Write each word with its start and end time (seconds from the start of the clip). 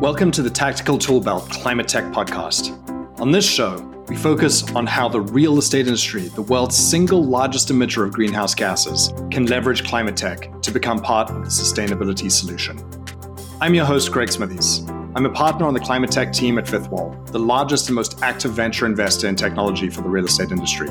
Welcome 0.00 0.30
to 0.32 0.42
the 0.42 0.50
Tactical 0.52 0.98
Tool 0.98 1.20
Belt 1.20 1.48
Climate 1.50 1.86
Tech 1.86 2.04
Podcast. 2.04 2.70
On 3.20 3.30
this 3.30 3.48
show, 3.48 3.78
we 4.08 4.16
focus 4.16 4.68
on 4.74 4.86
how 4.86 5.08
the 5.08 5.20
real 5.20 5.58
estate 5.58 5.86
industry, 5.86 6.22
the 6.28 6.42
world's 6.42 6.76
single 6.76 7.22
largest 7.22 7.68
emitter 7.68 8.04
of 8.04 8.12
greenhouse 8.12 8.54
gases, 8.54 9.12
can 9.30 9.46
leverage 9.46 9.84
climate 9.84 10.16
tech 10.16 10.50
to 10.62 10.70
become 10.70 10.98
part 10.98 11.30
of 11.30 11.44
the 11.44 11.50
sustainability 11.50 12.32
solution. 12.32 12.82
I'm 13.60 13.74
your 13.74 13.84
host, 13.84 14.10
Greg 14.10 14.32
Smithies. 14.32 14.88
I'm 15.14 15.26
a 15.26 15.30
partner 15.30 15.66
on 15.66 15.74
the 15.74 15.80
climate 15.80 16.10
tech 16.10 16.32
team 16.32 16.58
at 16.58 16.66
Fifth 16.66 16.88
Wall, 16.88 17.10
the 17.26 17.38
largest 17.38 17.88
and 17.88 17.94
most 17.94 18.22
active 18.22 18.52
venture 18.52 18.86
investor 18.86 19.28
in 19.28 19.36
technology 19.36 19.90
for 19.90 20.00
the 20.00 20.08
real 20.08 20.24
estate 20.24 20.50
industry. 20.50 20.88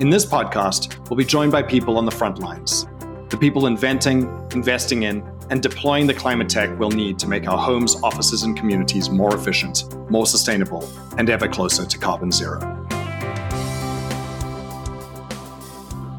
In 0.00 0.10
this 0.10 0.24
podcast, 0.24 1.08
we'll 1.10 1.16
be 1.16 1.24
joined 1.24 1.52
by 1.52 1.62
people 1.62 1.98
on 1.98 2.06
the 2.06 2.10
front 2.10 2.38
lines 2.38 2.86
the 3.28 3.36
people 3.36 3.66
inventing, 3.66 4.22
investing 4.52 5.02
in, 5.02 5.20
and 5.50 5.60
deploying 5.60 6.06
the 6.06 6.14
climate 6.14 6.48
tech 6.48 6.78
we'll 6.78 6.90
need 6.90 7.18
to 7.18 7.26
make 7.26 7.48
our 7.48 7.58
homes, 7.58 7.96
offices, 8.04 8.44
and 8.44 8.56
communities 8.56 9.10
more 9.10 9.34
efficient, 9.34 9.82
more 10.08 10.26
sustainable, 10.26 10.88
and 11.18 11.28
ever 11.28 11.48
closer 11.48 11.84
to 11.84 11.98
carbon 11.98 12.30
zero. 12.30 12.60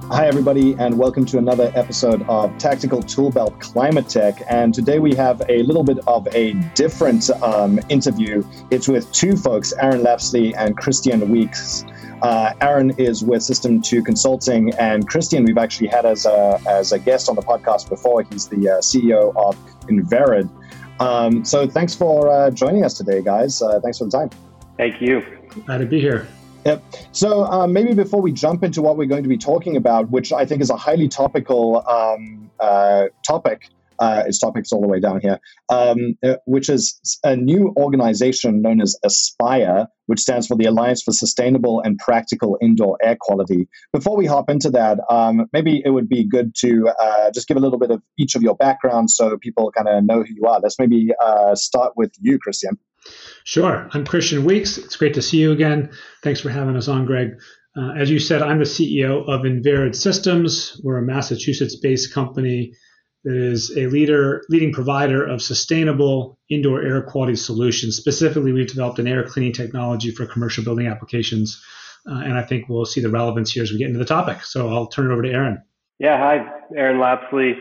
Hi, 0.09 0.25
everybody, 0.25 0.73
and 0.79 0.97
welcome 0.97 1.25
to 1.25 1.37
another 1.37 1.71
episode 1.75 2.23
of 2.29 2.57
Tactical 2.57 3.01
Toolbelt 3.01 3.59
Climate 3.59 4.09
Tech. 4.09 4.41
And 4.49 4.73
today 4.73 4.99
we 4.99 5.13
have 5.15 5.41
a 5.47 5.63
little 5.63 5.83
bit 5.83 5.99
of 6.07 6.27
a 6.33 6.53
different 6.75 7.29
um, 7.41 7.79
interview. 7.89 8.43
It's 8.69 8.87
with 8.87 9.09
two 9.13 9.37
folks, 9.37 9.73
Aaron 9.79 10.01
Lapsley 10.01 10.53
and 10.57 10.75
Christian 10.77 11.29
Weeks. 11.29 11.85
Uh, 12.21 12.53
Aaron 12.61 12.91
is 12.97 13.23
with 13.23 13.43
System 13.43 13.81
2 13.81 14.03
Consulting, 14.03 14.73
and 14.75 15.07
Christian, 15.07 15.43
we've 15.43 15.57
actually 15.57 15.87
had 15.87 16.05
as 16.05 16.25
a, 16.25 16.59
as 16.67 16.91
a 16.91 16.99
guest 16.99 17.29
on 17.29 17.35
the 17.35 17.41
podcast 17.41 17.89
before. 17.89 18.23
He's 18.23 18.47
the 18.47 18.69
uh, 18.69 18.81
CEO 18.81 19.35
of 19.35 19.55
enVerid. 19.87 20.49
Um, 20.99 21.45
so 21.45 21.67
thanks 21.67 21.93
for 21.93 22.31
uh, 22.31 22.49
joining 22.49 22.83
us 22.83 22.95
today, 22.95 23.21
guys. 23.21 23.61
Uh, 23.61 23.79
thanks 23.81 23.99
for 23.99 24.05
the 24.05 24.11
time. 24.11 24.29
Thank 24.77 25.01
you. 25.01 25.23
Glad 25.65 25.79
to 25.79 25.85
be 25.85 25.99
here. 25.99 26.27
Yep. 26.65 26.83
So 27.11 27.45
uh, 27.45 27.67
maybe 27.67 27.93
before 27.93 28.21
we 28.21 28.31
jump 28.31 28.63
into 28.63 28.81
what 28.81 28.97
we're 28.97 29.07
going 29.07 29.23
to 29.23 29.29
be 29.29 29.37
talking 29.37 29.77
about, 29.77 30.09
which 30.09 30.33
I 30.33 30.45
think 30.45 30.61
is 30.61 30.69
a 30.69 30.75
highly 30.75 31.07
topical 31.07 31.87
um, 31.87 32.49
uh, 32.59 33.05
topic, 33.25 33.69
uh, 33.99 34.23
its 34.25 34.39
topics 34.39 34.71
all 34.71 34.81
the 34.81 34.87
way 34.87 34.99
down 34.99 35.19
here, 35.21 35.39
um, 35.69 36.15
uh, 36.23 36.35
which 36.45 36.69
is 36.69 36.99
a 37.23 37.35
new 37.35 37.73
organization 37.77 38.61
known 38.61 38.81
as 38.81 38.95
Aspire, 39.03 39.87
which 40.07 40.19
stands 40.19 40.47
for 40.47 40.55
the 40.55 40.65
Alliance 40.65 41.03
for 41.03 41.11
Sustainable 41.11 41.81
and 41.81 41.97
Practical 41.97 42.57
Indoor 42.61 42.97
Air 43.01 43.17
Quality. 43.19 43.67
Before 43.93 44.17
we 44.17 44.25
hop 44.25 44.49
into 44.49 44.69
that, 44.71 44.99
um, 45.09 45.47
maybe 45.53 45.81
it 45.83 45.89
would 45.89 46.09
be 46.09 46.27
good 46.27 46.55
to 46.59 46.89
uh, 46.99 47.31
just 47.31 47.47
give 47.47 47.57
a 47.57 47.59
little 47.59 47.79
bit 47.79 47.91
of 47.91 48.01
each 48.17 48.35
of 48.35 48.41
your 48.41 48.55
backgrounds 48.55 49.15
so 49.15 49.37
people 49.37 49.71
kind 49.71 49.87
of 49.87 50.03
know 50.03 50.23
who 50.23 50.33
you 50.33 50.45
are. 50.45 50.59
Let's 50.59 50.79
maybe 50.79 51.11
uh, 51.21 51.55
start 51.55 51.93
with 51.95 52.13
you, 52.19 52.39
Christian. 52.39 52.77
Sure. 53.43 53.89
I'm 53.93 54.05
Christian 54.05 54.43
Weeks. 54.43 54.77
It's 54.77 54.95
great 54.95 55.13
to 55.13 55.21
see 55.21 55.37
you 55.37 55.51
again. 55.51 55.91
Thanks 56.23 56.41
for 56.41 56.49
having 56.49 56.75
us 56.75 56.87
on, 56.87 57.05
Greg. 57.05 57.39
Uh, 57.77 57.91
as 57.91 58.09
you 58.09 58.19
said, 58.19 58.41
I'm 58.41 58.57
the 58.57 58.65
CEO 58.65 59.27
of 59.29 59.41
enVerid 59.41 59.95
Systems. 59.95 60.81
We're 60.83 60.97
a 60.97 61.03
Massachusetts 61.03 61.75
based 61.75 62.13
company 62.13 62.73
that 63.27 63.35
is 63.35 63.75
a 63.75 63.87
leader, 63.87 64.45
leading 64.47 64.71
provider 64.71 65.25
of 65.25 65.41
sustainable 65.41 66.39
indoor 66.49 66.81
air 66.81 67.01
quality 67.01 67.35
solutions. 67.35 67.97
Specifically, 67.97 68.53
we've 68.53 68.69
developed 68.69 68.99
an 68.99 69.07
air 69.07 69.21
cleaning 69.25 69.51
technology 69.51 70.11
for 70.11 70.25
commercial 70.25 70.63
building 70.63 70.87
applications. 70.87 71.61
Uh, 72.09 72.21
and 72.21 72.35
I 72.35 72.41
think 72.41 72.69
we'll 72.69 72.85
see 72.85 73.01
the 73.01 73.09
relevance 73.09 73.51
here 73.51 73.63
as 73.63 73.71
we 73.73 73.79
get 73.79 73.87
into 73.87 73.99
the 73.99 74.05
topic. 74.05 74.43
So 74.43 74.69
I'll 74.69 74.87
turn 74.87 75.11
it 75.11 75.13
over 75.13 75.23
to 75.23 75.29
Aaron. 75.29 75.61
Yeah, 75.99 76.17
hi, 76.17 76.37
Aaron 76.73 77.01
Lapsley, 77.01 77.51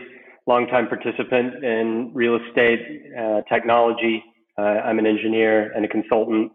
longtime 0.45 0.87
participant 0.87 1.61
in 1.61 2.11
real 2.13 2.37
estate 2.37 2.79
uh, 3.19 3.41
technology. 3.51 4.23
Uh, 4.57 4.61
I'm 4.61 4.99
an 4.99 5.05
engineer 5.05 5.73
and 5.73 5.83
a 5.83 5.89
consultant. 5.89 6.53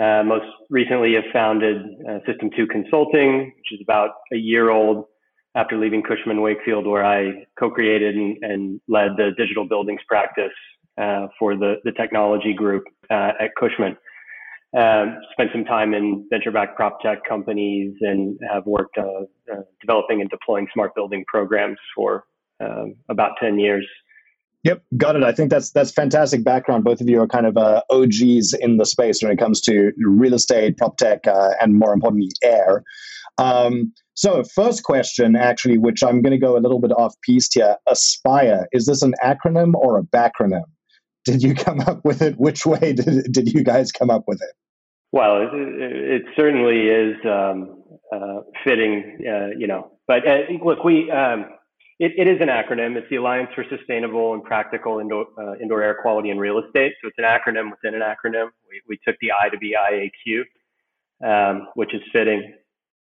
Uh, 0.00 0.22
most 0.22 0.46
recently, 0.70 1.14
have 1.14 1.24
founded 1.32 1.78
uh, 2.08 2.18
System 2.24 2.50
2 2.56 2.68
Consulting, 2.68 3.52
which 3.56 3.72
is 3.72 3.80
about 3.82 4.10
a 4.32 4.36
year 4.36 4.70
old 4.70 5.06
after 5.58 5.76
leaving 5.76 6.02
Cushman 6.02 6.40
Wakefield, 6.40 6.86
where 6.86 7.04
I 7.04 7.44
co-created 7.58 8.14
and, 8.14 8.36
and 8.42 8.80
led 8.86 9.16
the 9.16 9.30
digital 9.36 9.66
buildings 9.66 10.00
practice 10.06 10.52
uh, 10.96 11.26
for 11.36 11.56
the, 11.56 11.76
the 11.82 11.90
technology 11.92 12.54
group 12.54 12.84
uh, 13.10 13.32
at 13.40 13.50
Cushman. 13.58 13.96
Um, 14.76 15.18
spent 15.32 15.50
some 15.52 15.64
time 15.64 15.94
in 15.94 16.26
venture-backed 16.30 16.76
prop 16.76 17.00
tech 17.00 17.24
companies 17.26 17.94
and 18.02 18.38
have 18.52 18.66
worked 18.66 18.98
uh, 18.98 19.22
uh 19.50 19.62
developing 19.80 20.20
and 20.20 20.28
deploying 20.28 20.68
smart 20.74 20.94
building 20.94 21.24
programs 21.26 21.78
for 21.96 22.24
um, 22.60 22.94
about 23.08 23.32
10 23.40 23.58
years. 23.58 23.86
Yep, 24.64 24.82
got 24.96 25.16
it. 25.16 25.22
I 25.22 25.32
think 25.32 25.50
that's 25.50 25.70
that's 25.70 25.90
fantastic 25.90 26.44
background. 26.44 26.84
Both 26.84 27.00
of 27.00 27.08
you 27.08 27.20
are 27.22 27.26
kind 27.26 27.46
of 27.46 27.56
uh, 27.56 27.82
OGs 27.90 28.52
in 28.54 28.76
the 28.76 28.84
space 28.84 29.22
when 29.22 29.32
it 29.32 29.38
comes 29.38 29.60
to 29.62 29.92
real 29.98 30.34
estate, 30.34 30.76
prop 30.76 30.98
tech, 30.98 31.26
uh, 31.26 31.50
and 31.60 31.74
more 31.78 31.94
importantly, 31.94 32.30
air. 32.42 32.82
Um, 33.38 33.92
so, 34.18 34.42
first 34.42 34.82
question, 34.82 35.36
actually, 35.36 35.78
which 35.78 36.02
I'm 36.02 36.22
going 36.22 36.32
to 36.32 36.44
go 36.44 36.56
a 36.56 36.58
little 36.58 36.80
bit 36.80 36.90
off 36.90 37.14
piece 37.22 37.48
here 37.54 37.76
Aspire. 37.86 38.66
Is 38.72 38.86
this 38.86 39.00
an 39.02 39.14
acronym 39.24 39.74
or 39.74 39.96
a 39.96 40.02
backronym? 40.02 40.64
Did 41.24 41.40
you 41.40 41.54
come 41.54 41.78
up 41.82 42.04
with 42.04 42.20
it? 42.20 42.34
Which 42.36 42.66
way 42.66 42.94
did, 42.94 43.32
did 43.32 43.52
you 43.52 43.62
guys 43.62 43.92
come 43.92 44.10
up 44.10 44.24
with 44.26 44.42
it? 44.42 44.56
Well, 45.12 45.42
it, 45.42 45.50
it 45.52 46.22
certainly 46.34 46.88
is 46.88 47.14
um, 47.24 47.80
uh, 48.12 48.40
fitting, 48.64 49.18
uh, 49.24 49.56
you 49.56 49.68
know. 49.68 49.92
But 50.08 50.26
uh, 50.26 50.38
look, 50.64 50.82
we 50.82 51.08
um, 51.12 51.50
it, 52.00 52.10
it 52.18 52.26
is 52.26 52.40
an 52.40 52.48
acronym. 52.48 52.96
It's 52.96 53.08
the 53.10 53.16
Alliance 53.16 53.50
for 53.54 53.64
Sustainable 53.70 54.34
and 54.34 54.42
Practical 54.42 54.98
Indoor, 54.98 55.26
uh, 55.38 55.54
Indoor 55.62 55.80
Air 55.80 55.96
Quality 56.02 56.30
in 56.30 56.38
Real 56.38 56.58
Estate. 56.58 56.94
So 57.00 57.06
it's 57.06 57.18
an 57.18 57.24
acronym 57.24 57.70
within 57.70 57.94
an 57.94 58.02
acronym. 58.02 58.48
We, 58.68 58.82
we 58.88 58.98
took 59.06 59.14
the 59.20 59.30
I 59.30 59.48
to 59.48 59.58
be 59.58 59.76
IAQ, 59.76 60.42
um, 61.24 61.68
which 61.74 61.94
is 61.94 62.02
fitting. 62.12 62.52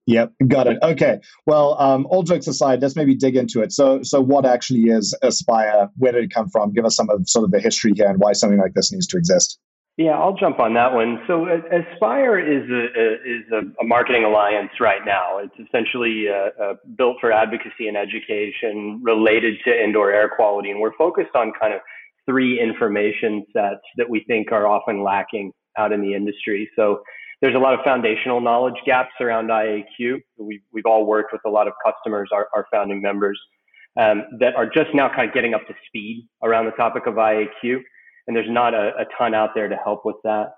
Yep, 0.05 0.33
got 0.47 0.67
it. 0.67 0.79
Okay. 0.81 1.19
Well, 1.45 1.79
um, 1.79 2.05
all 2.09 2.23
jokes 2.23 2.47
aside, 2.47 2.81
let's 2.81 2.95
maybe 2.95 3.15
dig 3.15 3.37
into 3.37 3.61
it. 3.61 3.71
So, 3.71 4.03
so 4.03 4.19
what 4.19 4.45
actually 4.45 4.83
is 4.83 5.15
Aspire? 5.21 5.89
Where 5.97 6.11
did 6.11 6.25
it 6.25 6.33
come 6.33 6.49
from? 6.49 6.73
Give 6.73 6.85
us 6.85 6.95
some 6.95 7.09
of 7.09 7.27
sort 7.27 7.45
of 7.45 7.51
the 7.51 7.61
history 7.61 7.93
here 7.95 8.09
and 8.09 8.19
why 8.19 8.33
something 8.33 8.59
like 8.59 8.73
this 8.73 8.91
needs 8.91 9.07
to 9.07 9.17
exist. 9.17 9.59
Yeah, 9.95 10.17
I'll 10.17 10.35
jump 10.35 10.59
on 10.59 10.73
that 10.73 10.91
one. 10.91 11.21
So, 11.27 11.45
Aspire 11.45 12.39
is 12.39 12.67
a, 12.69 13.13
is 13.13 13.51
a, 13.79 13.83
marketing 13.85 14.23
alliance 14.23 14.71
right 14.79 15.05
now. 15.05 15.37
It's 15.37 15.53
essentially 15.67 16.25
uh, 16.27 16.61
uh, 16.61 16.73
built 16.97 17.17
for 17.21 17.31
advocacy 17.31 17.87
and 17.87 17.95
education 17.95 18.99
related 19.03 19.53
to 19.65 19.71
indoor 19.71 20.11
air 20.11 20.31
quality, 20.35 20.71
and 20.71 20.79
we're 20.79 20.95
focused 20.97 21.35
on 21.35 21.53
kind 21.61 21.75
of 21.75 21.79
three 22.25 22.59
information 22.59 23.45
sets 23.53 23.81
that 23.97 24.09
we 24.09 24.23
think 24.27 24.51
are 24.51 24.67
often 24.67 25.03
lacking 25.03 25.51
out 25.77 25.91
in 25.91 26.01
the 26.01 26.15
industry. 26.15 26.69
So 26.75 27.03
there's 27.43 27.55
a 27.55 27.59
lot 27.59 27.73
of 27.73 27.81
foundational 27.83 28.39
knowledge 28.39 28.77
gaps 28.85 29.11
around 29.19 29.49
IAQ. 29.49 30.21
We've, 30.37 30.61
we've 30.71 30.85
all 30.85 31.05
worked 31.05 31.33
with 31.33 31.41
a 31.45 31.49
lot 31.49 31.67
of 31.67 31.73
customers, 31.85 32.29
our, 32.31 32.47
our 32.55 32.65
founding 32.71 33.01
members, 33.01 33.37
um, 33.99 34.23
that 34.39 34.55
are 34.55 34.65
just 34.65 34.91
now 34.93 35.09
kind 35.13 35.27
of 35.27 35.33
getting 35.33 35.53
up 35.53 35.67
to 35.67 35.73
speed 35.85 36.25
around 36.41 36.67
the 36.67 36.71
topic 36.71 37.05
of 37.05 37.15
IAQ. 37.15 37.81
And 38.27 38.33
there's 38.33 38.49
not 38.49 38.73
a, 38.73 38.91
a 38.97 39.03
ton 39.17 39.33
out 39.33 39.49
there 39.55 39.67
to 39.67 39.75
help 39.75 40.05
with 40.05 40.15
that. 40.23 40.53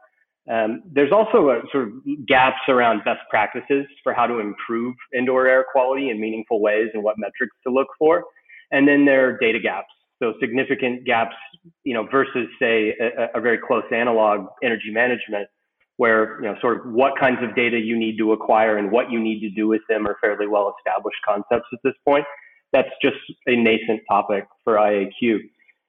Um, 0.48 0.84
there's 0.86 1.12
also 1.12 1.50
a, 1.50 1.62
sort 1.72 1.88
of 1.88 2.28
gaps 2.28 2.62
around 2.70 3.04
best 3.04 3.22
practices 3.32 3.88
for 4.04 4.14
how 4.14 4.28
to 4.28 4.38
improve 4.38 4.94
indoor 5.12 5.48
air 5.48 5.66
quality 5.72 6.12
in 6.12 6.22
meaningful 6.22 6.62
ways 6.62 6.90
and 6.94 7.02
what 7.02 7.16
metrics 7.18 7.58
to 7.66 7.74
look 7.74 7.88
for. 7.98 8.26
And 8.70 8.88
then 8.88 9.06
there 9.06 9.28
are 9.28 9.38
data 9.40 9.60
gaps. 9.60 9.88
So 10.22 10.36
significant 10.40 11.04
gaps, 11.04 11.36
you 11.84 11.96
know, 11.96 12.08
versus 12.12 12.48
say 12.60 12.94
a, 13.02 13.40
a 13.40 13.42
very 13.42 13.58
close 13.58 13.86
analog 13.92 14.46
energy 14.64 14.92
management 14.92 15.50
where 15.98 16.42
you 16.42 16.48
know 16.48 16.56
sort 16.62 16.80
of 16.80 16.92
what 16.92 17.14
kinds 17.20 17.40
of 17.42 17.56
data 17.56 17.80
you 17.80 17.98
need 17.98 18.18
to 18.18 18.34
acquire 18.34 18.78
and 18.78 18.92
what 18.92 19.12
you 19.12 19.20
need 19.20 19.40
to 19.40 19.50
do 19.50 19.68
with 19.68 19.82
them 19.90 20.08
are 20.08 20.18
fairly 20.22 20.48
well 20.48 20.74
established 20.78 21.18
concepts 21.26 21.68
at 21.74 21.80
this 21.84 21.94
point. 22.06 22.26
That's 22.74 22.90
just 23.02 23.18
a 23.48 23.56
nascent 23.56 24.02
topic 24.10 24.46
for 24.64 24.76
IAQ. 24.76 25.40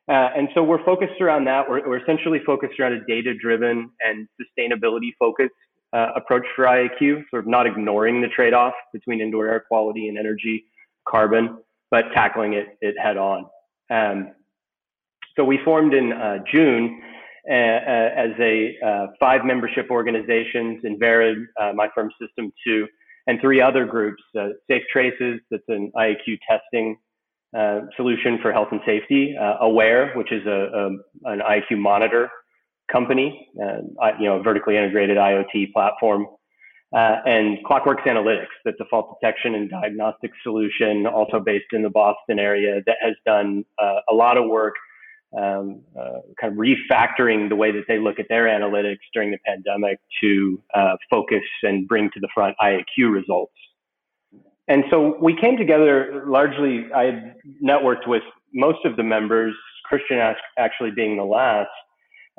Uh, 0.09 0.31
and 0.37 0.49
so 0.55 0.63
we're 0.63 0.85
focused 0.85 1.21
around 1.21 1.45
that. 1.47 1.69
We're, 1.69 1.87
we're 1.89 1.99
essentially 1.99 2.39
focused 2.47 2.79
around 2.79 2.93
a 2.93 3.05
data 3.07 3.35
driven 3.35 3.91
and 4.01 4.29
sustainability 4.41 5.11
focused 5.19 5.51
uh, 5.93 6.09
approach 6.15 6.45
for 6.55 6.65
IAQ, 6.65 7.25
sort 7.31 7.43
of 7.43 7.47
not 7.49 7.67
ignoring 7.67 8.21
the 8.21 8.29
trade 8.29 8.55
off 8.55 8.75
between 8.93 9.21
indoor 9.21 9.49
air 9.49 9.65
quality 9.67 10.09
and 10.09 10.17
energy 10.17 10.65
carbon, 11.09 11.59
but 11.91 12.05
tackling 12.15 12.53
it, 12.53 12.79
it 12.81 12.95
head 13.03 13.17
on. 13.17 13.47
Um, 13.91 14.33
so 15.37 15.45
we 15.45 15.59
formed 15.65 15.93
in 15.93 16.13
uh, 16.13 16.39
June 16.53 17.03
as 17.49 18.31
a 18.41 18.77
uh, 18.85 19.07
five 19.21 19.45
membership 19.45 19.89
organizations, 19.91 20.83
enVerid, 20.85 21.45
my 21.75 21.89
firm 21.95 22.11
System 22.21 22.53
2, 22.67 22.87
and 23.29 23.41
three 23.41 23.61
other 23.61 23.85
groups, 23.85 24.23
Safe 24.69 24.83
Traces, 24.93 25.41
that's 25.51 25.65
an 25.69 25.91
IAQ 25.97 26.39
testing 26.49 26.97
uh, 27.57 27.83
solution 27.97 28.39
for 28.43 28.53
health 28.53 28.69
and 28.71 28.81
safety. 28.85 29.35
Uh, 29.41 29.55
Awair, 29.61 30.13
which 30.15 30.33
is 30.33 30.45
a, 30.47 30.51
a, 30.51 30.87
an 31.33 31.41
IAQ 31.41 31.79
monitor 31.79 32.29
company, 32.91 33.49
uh, 33.63 33.79
you 34.19 34.27
know, 34.27 34.41
a 34.41 34.43
vertically 34.43 34.77
integrated 34.77 35.17
IoT 35.17 35.73
platform. 35.73 36.27
uh, 36.95 37.17
and 37.27 37.59
Clockworks 37.65 38.03
Analytics, 38.07 38.47
that's 38.65 38.79
a 38.81 38.85
fault 38.87 39.17
detection 39.21 39.55
and 39.55 39.71
diagnostic 39.71 40.31
solution, 40.43 41.07
also 41.07 41.41
based 41.41 41.67
in 41.73 41.83
the 41.83 41.91
Boston 41.91 42.39
area, 42.39 42.81
that 42.87 42.97
has 43.01 43.15
done 43.25 43.65
uh, 43.79 44.01
a 44.09 44.15
lot 44.15 44.37
of 44.37 44.49
work 44.49 44.75
um, 45.37 45.83
uh, 45.99 46.21
kind 46.41 46.53
of 46.53 46.59
refactoring 46.59 47.49
the 47.49 47.57
way 47.57 47.73
that 47.73 47.85
they 47.89 47.99
look 47.99 48.19
at 48.19 48.27
their 48.29 48.45
analytics 48.45 48.99
during 49.13 49.31
the 49.31 49.39
pandemic 49.47 49.99
to 50.23 50.63
uh, 50.75 50.97
focus 51.11 51.43
and 51.63 51.89
bring 51.89 52.11
to 52.15 52.21
the 52.21 52.29
front 52.35 52.57
IAQ 52.63 53.11
results. 53.13 53.53
And 54.69 54.85
so 54.91 55.17
we 55.21 55.37
came 55.41 55.57
together 55.57 56.25
largely, 56.27 56.87
I 56.95 57.05
had 57.05 57.35
networked 57.63 58.09
with 58.09 58.23
most 58.53 58.85
of 58.85 58.97
the 58.97 59.03
members, 59.03 59.55
Christian 59.85 60.19
actually 60.59 60.91
being 60.91 61.17
the 61.17 61.25
last, 61.25 61.69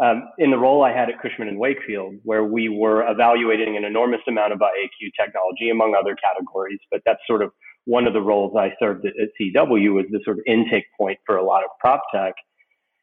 um, 0.04 0.30
in 0.38 0.52
the 0.52 0.58
role 0.58 0.84
I 0.84 0.92
had 0.92 1.10
at 1.10 1.20
Cushman 1.22 1.48
and 1.48 1.58
Wakefield, 1.58 2.16
where 2.24 2.44
we 2.44 2.70
were 2.70 3.10
evaluating 3.10 3.78
an 3.78 3.84
enormous 3.84 4.20
amount 4.28 4.54
of 4.54 4.60
IAQ 4.60 5.10
technology, 5.20 5.70
among 5.70 5.96
other 5.96 6.16
categories. 6.16 6.80
But 6.92 7.02
that's 7.06 7.20
sort 7.26 7.42
of 7.42 7.52
one 7.86 8.06
of 8.06 8.14
the 8.14 8.22
roles 8.22 8.54
I 8.56 8.74
served 8.80 9.06
at, 9.06 9.14
at 9.20 9.30
CW 9.40 9.94
was 9.94 10.06
the 10.12 10.20
sort 10.24 10.38
of 10.38 10.44
intake 10.46 10.86
point 10.98 11.18
for 11.26 11.38
a 11.38 11.44
lot 11.44 11.64
of 11.64 11.70
prop 11.80 12.02
tech. 12.14 12.34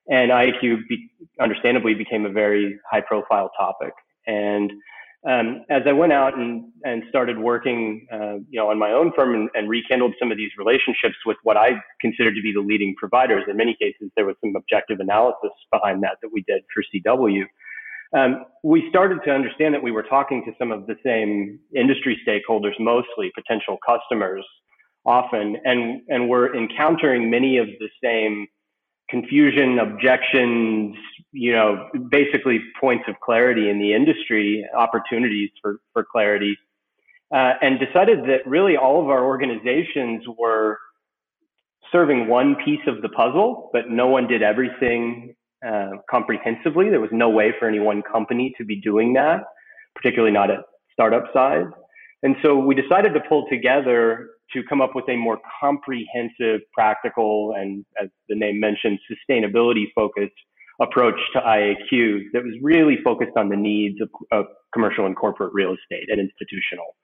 And 0.09 0.31
IAQ, 0.31 0.87
be, 0.89 1.11
understandably, 1.41 1.95
became 1.95 2.27
a 2.27 2.31
very 2.31 2.79
high-profile 2.91 3.51
topic. 3.59 3.93
And 4.27 4.71
um, 5.29 5.65
as 5.71 5.83
I 5.87 5.93
went 5.93 6.13
out 6.13 6.37
and, 6.37 6.71
and 6.85 7.03
started 7.09 7.39
working, 7.39 8.07
uh, 8.13 8.35
you 8.51 8.61
know, 8.61 8.69
on 8.69 8.79
my 8.79 8.91
own 8.91 9.11
firm 9.17 9.35
and, 9.35 9.49
and, 9.55 9.71
rekindled 9.71 10.13
some 10.19 10.31
of 10.31 10.37
these 10.37 10.51
relationships 10.59 11.15
with 11.25 11.39
what 11.45 11.57
I 11.57 11.81
considered 11.99 12.35
to 12.35 12.43
be 12.43 12.53
the 12.53 12.61
leading 12.61 12.95
providers, 12.99 13.45
in 13.49 13.57
many 13.57 13.75
cases 13.81 14.11
there 14.17 14.27
was 14.27 14.37
some 14.43 14.55
objective 14.55 15.01
analysis 15.01 15.51
behind 15.73 16.03
that 16.03 16.19
that 16.21 16.29
we 16.31 16.45
did 16.47 16.63
for 16.75 16.83
CW. 16.95 17.45
Um, 18.15 18.45
we 18.63 18.87
started 18.91 19.21
to 19.25 19.31
understand 19.31 19.73
that 19.73 19.83
we 19.83 19.93
were 19.93 20.03
talking 20.03 20.45
to 20.45 20.53
some 20.59 20.71
of 20.71 20.87
the 20.87 20.97
same 21.05 21.59
industry 21.75 22.21
stakeholders, 22.27 22.79
mostly 22.79 23.33
potential 23.35 23.79
customers, 23.87 24.45
often, 25.07 25.57
and 25.65 26.03
and 26.09 26.29
we're 26.29 26.55
encountering 26.55 27.31
many 27.31 27.57
of 27.57 27.67
the 27.81 27.89
same 28.03 28.47
confusion, 29.11 29.79
objections, 29.79 30.97
you 31.33 31.53
know, 31.53 31.89
basically 32.11 32.61
points 32.81 33.05
of 33.09 33.15
clarity 33.21 33.69
in 33.69 33.79
the 33.79 33.93
industry, 33.93 34.65
opportunities 34.77 35.51
for, 35.61 35.81
for 35.93 36.05
clarity, 36.11 36.57
uh, 37.35 37.55
and 37.61 37.79
decided 37.79 38.21
that 38.21 38.47
really 38.47 38.77
all 38.77 39.03
of 39.03 39.09
our 39.09 39.25
organizations 39.25 40.25
were 40.39 40.79
serving 41.93 42.29
one 42.29 42.57
piece 42.65 42.81
of 42.87 43.03
the 43.03 43.09
puzzle, 43.11 43.71
but 43.73 43.91
no 43.91 44.07
one 44.09 44.27
did 44.27 44.43
everything 44.43 45.35
uh, 45.67 45.91
comprehensively. 46.11 46.91
There 46.91 47.01
was 47.01 47.11
no 47.13 47.29
way 47.29 47.53
for 47.59 47.69
any 47.69 47.81
one 47.81 48.03
company 48.03 48.55
to 48.59 48.65
be 48.65 48.81
doing 48.81 49.13
that, 49.15 49.41
particularly 49.95 50.33
not 50.33 50.51
at 50.51 50.61
startup 50.93 51.25
size. 51.33 51.67
And 52.23 52.37
so 52.43 52.57
we 52.57 52.75
decided 52.75 53.13
to 53.15 53.21
pull 53.29 53.47
together 53.51 54.31
to 54.55 54.63
come 54.69 54.81
up 54.81 54.95
with 54.95 55.09
a 55.09 55.17
more 55.17 55.39
comprehensive, 55.61 56.61
practical, 56.73 57.55
and 57.57 57.85
as 58.03 58.09
the 58.29 58.37
name 58.37 58.59
mentioned, 58.61 58.99
sustainability 59.11 59.85
focused 59.95 60.33
approach 60.81 61.19
to 61.33 61.41
IAQ 61.41 62.25
that 62.33 62.43
was 62.43 62.55
really 62.63 62.97
focused 63.05 63.37
on 63.37 63.49
the 63.49 63.57
needs 63.57 64.01
of, 64.01 64.09
of 64.33 64.47
commercial 64.73 65.07
and 65.07 65.17
corporate 65.17 65.53
real 65.53 65.75
estate 65.75 66.09
and 66.09 66.21
institutional 66.21 66.97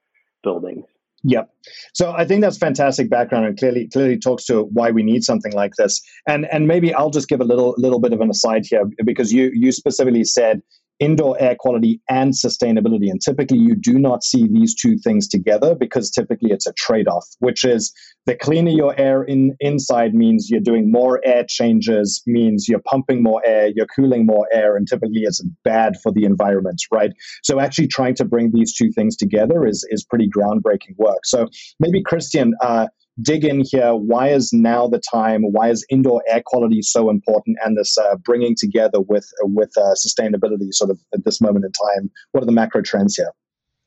buildings. 0.43 0.83
Yep. 1.23 1.49
So 1.93 2.11
I 2.11 2.25
think 2.25 2.41
that's 2.41 2.57
fantastic 2.57 3.09
background 3.09 3.45
and 3.45 3.57
clearly 3.57 3.87
clearly 3.87 4.17
talks 4.17 4.45
to 4.45 4.63
why 4.73 4.89
we 4.89 5.03
need 5.03 5.23
something 5.23 5.53
like 5.53 5.75
this. 5.75 6.01
And 6.27 6.47
and 6.51 6.67
maybe 6.67 6.93
I'll 6.93 7.11
just 7.11 7.27
give 7.27 7.41
a 7.41 7.45
little 7.45 7.75
little 7.77 7.99
bit 7.99 8.11
of 8.11 8.21
an 8.21 8.29
aside 8.29 8.65
here 8.65 8.85
because 9.05 9.31
you 9.31 9.51
you 9.53 9.71
specifically 9.71 10.23
said 10.23 10.61
indoor 11.01 11.35
air 11.41 11.55
quality 11.59 11.99
and 12.09 12.33
sustainability. 12.33 13.09
And 13.09 13.19
typically, 13.19 13.57
you 13.57 13.75
do 13.75 13.99
not 13.99 14.23
see 14.23 14.47
these 14.47 14.75
two 14.75 14.97
things 14.99 15.27
together 15.27 15.75
because 15.75 16.11
typically 16.11 16.51
it's 16.51 16.67
a 16.67 16.73
trade 16.73 17.07
off, 17.07 17.27
which 17.39 17.65
is 17.65 17.91
the 18.27 18.35
cleaner 18.35 18.69
your 18.69 18.97
air 18.99 19.23
in, 19.23 19.55
inside 19.59 20.13
means 20.13 20.49
you're 20.49 20.61
doing 20.61 20.91
more 20.91 21.19
air 21.25 21.43
changes, 21.49 22.21
means 22.27 22.67
you're 22.69 22.83
pumping 22.87 23.23
more 23.23 23.41
air, 23.43 23.71
you're 23.75 23.87
cooling 23.87 24.27
more 24.27 24.47
air, 24.53 24.77
and 24.77 24.87
typically 24.87 25.21
it's 25.23 25.43
bad 25.63 25.95
for 26.03 26.11
the 26.11 26.23
environment, 26.23 26.79
right? 26.91 27.11
So, 27.43 27.59
actually 27.59 27.87
trying 27.87 28.15
to 28.15 28.25
bring 28.25 28.51
these 28.53 28.73
two 28.73 28.91
things 28.91 29.17
together 29.17 29.65
is, 29.65 29.85
is 29.89 30.05
pretty 30.05 30.29
groundbreaking 30.29 30.97
work. 30.97 31.25
So, 31.25 31.47
maybe, 31.79 32.03
Christian, 32.03 32.53
uh, 32.61 32.87
dig 33.21 33.45
in 33.45 33.63
here. 33.65 33.93
Why 33.95 34.29
is 34.29 34.51
now 34.53 34.87
the 34.87 34.99
time? 34.99 35.43
Why 35.43 35.69
is 35.69 35.85
indoor 35.89 36.23
air 36.27 36.41
quality 36.45 36.81
so 36.81 37.09
important? 37.09 37.57
And 37.63 37.77
this 37.77 37.97
uh, 37.97 38.15
bringing 38.17 38.55
together 38.55 38.99
with 39.01 39.27
with 39.41 39.71
uh, 39.77 39.95
sustainability, 39.95 40.73
sort 40.73 40.91
of 40.91 40.99
at 41.13 41.25
this 41.25 41.41
moment 41.41 41.65
in 41.65 41.71
time. 41.71 42.09
What 42.31 42.43
are 42.43 42.45
the 42.45 42.51
macro 42.51 42.81
trends 42.81 43.15
here? 43.15 43.31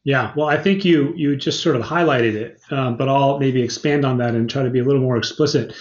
Yeah, 0.04 0.32
well, 0.36 0.48
I 0.48 0.58
think 0.58 0.84
you 0.84 1.14
you 1.16 1.34
just 1.34 1.62
sort 1.62 1.76
of 1.76 1.82
highlighted 1.82 2.34
it, 2.34 2.60
um, 2.70 2.96
but 2.96 3.08
I'll 3.08 3.38
maybe 3.38 3.62
expand 3.62 4.04
on 4.04 4.18
that 4.18 4.34
and 4.34 4.48
try 4.48 4.62
to 4.62 4.70
be 4.70 4.80
a 4.80 4.84
little 4.84 5.00
more 5.00 5.16
explicit. 5.16 5.74